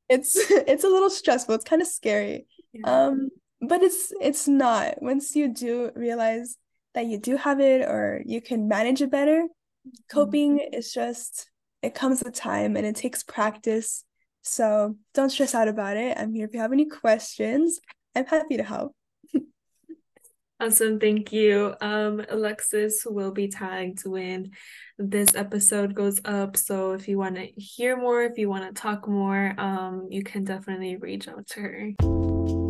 it's 0.08 0.36
it's 0.36 0.84
a 0.84 0.88
little 0.88 1.10
stressful. 1.10 1.54
It's 1.54 1.64
kind 1.64 1.82
of 1.82 1.88
scary. 1.88 2.46
Yeah. 2.72 3.06
Um, 3.06 3.30
but 3.60 3.82
it's 3.82 4.12
it's 4.20 4.48
not. 4.48 5.00
Once 5.02 5.36
you 5.36 5.52
do 5.52 5.90
realize 5.94 6.56
that 6.94 7.06
you 7.06 7.18
do 7.18 7.36
have 7.36 7.60
it 7.60 7.82
or 7.82 8.22
you 8.26 8.40
can 8.40 8.68
manage 8.68 9.00
it 9.00 9.10
better, 9.10 9.46
coping 10.10 10.58
mm-hmm. 10.58 10.74
is 10.74 10.92
just 10.92 11.48
it 11.82 11.94
comes 11.94 12.22
with 12.22 12.34
time 12.34 12.76
and 12.76 12.86
it 12.86 12.96
takes 12.96 13.22
practice 13.22 14.04
so 14.42 14.96
don't 15.14 15.30
stress 15.30 15.54
out 15.54 15.68
about 15.68 15.96
it. 15.96 16.18
I'm 16.18 16.34
here 16.34 16.46
if 16.46 16.52
you 16.52 16.60
have 16.60 16.72
any 16.72 16.86
questions. 16.86 17.80
I'm 18.14 18.26
happy 18.26 18.56
to 18.56 18.64
help. 18.64 18.94
Awesome, 20.60 21.00
thank 21.00 21.32
you. 21.32 21.74
Um, 21.80 22.24
Alexis 22.28 23.04
will 23.04 23.32
be 23.32 23.48
tagged 23.48 24.06
when 24.06 24.52
this 24.96 25.34
episode 25.34 25.92
goes 25.92 26.20
up. 26.24 26.56
So 26.56 26.92
if 26.92 27.08
you 27.08 27.18
want 27.18 27.34
to 27.34 27.46
hear 27.56 27.96
more, 27.96 28.22
if 28.22 28.38
you 28.38 28.48
want 28.48 28.72
to 28.72 28.80
talk 28.80 29.08
more, 29.08 29.54
um, 29.58 30.06
you 30.08 30.22
can 30.22 30.44
definitely 30.44 30.96
reach 30.98 31.26
out 31.26 31.48
to 31.48 31.60
her. 31.60 32.61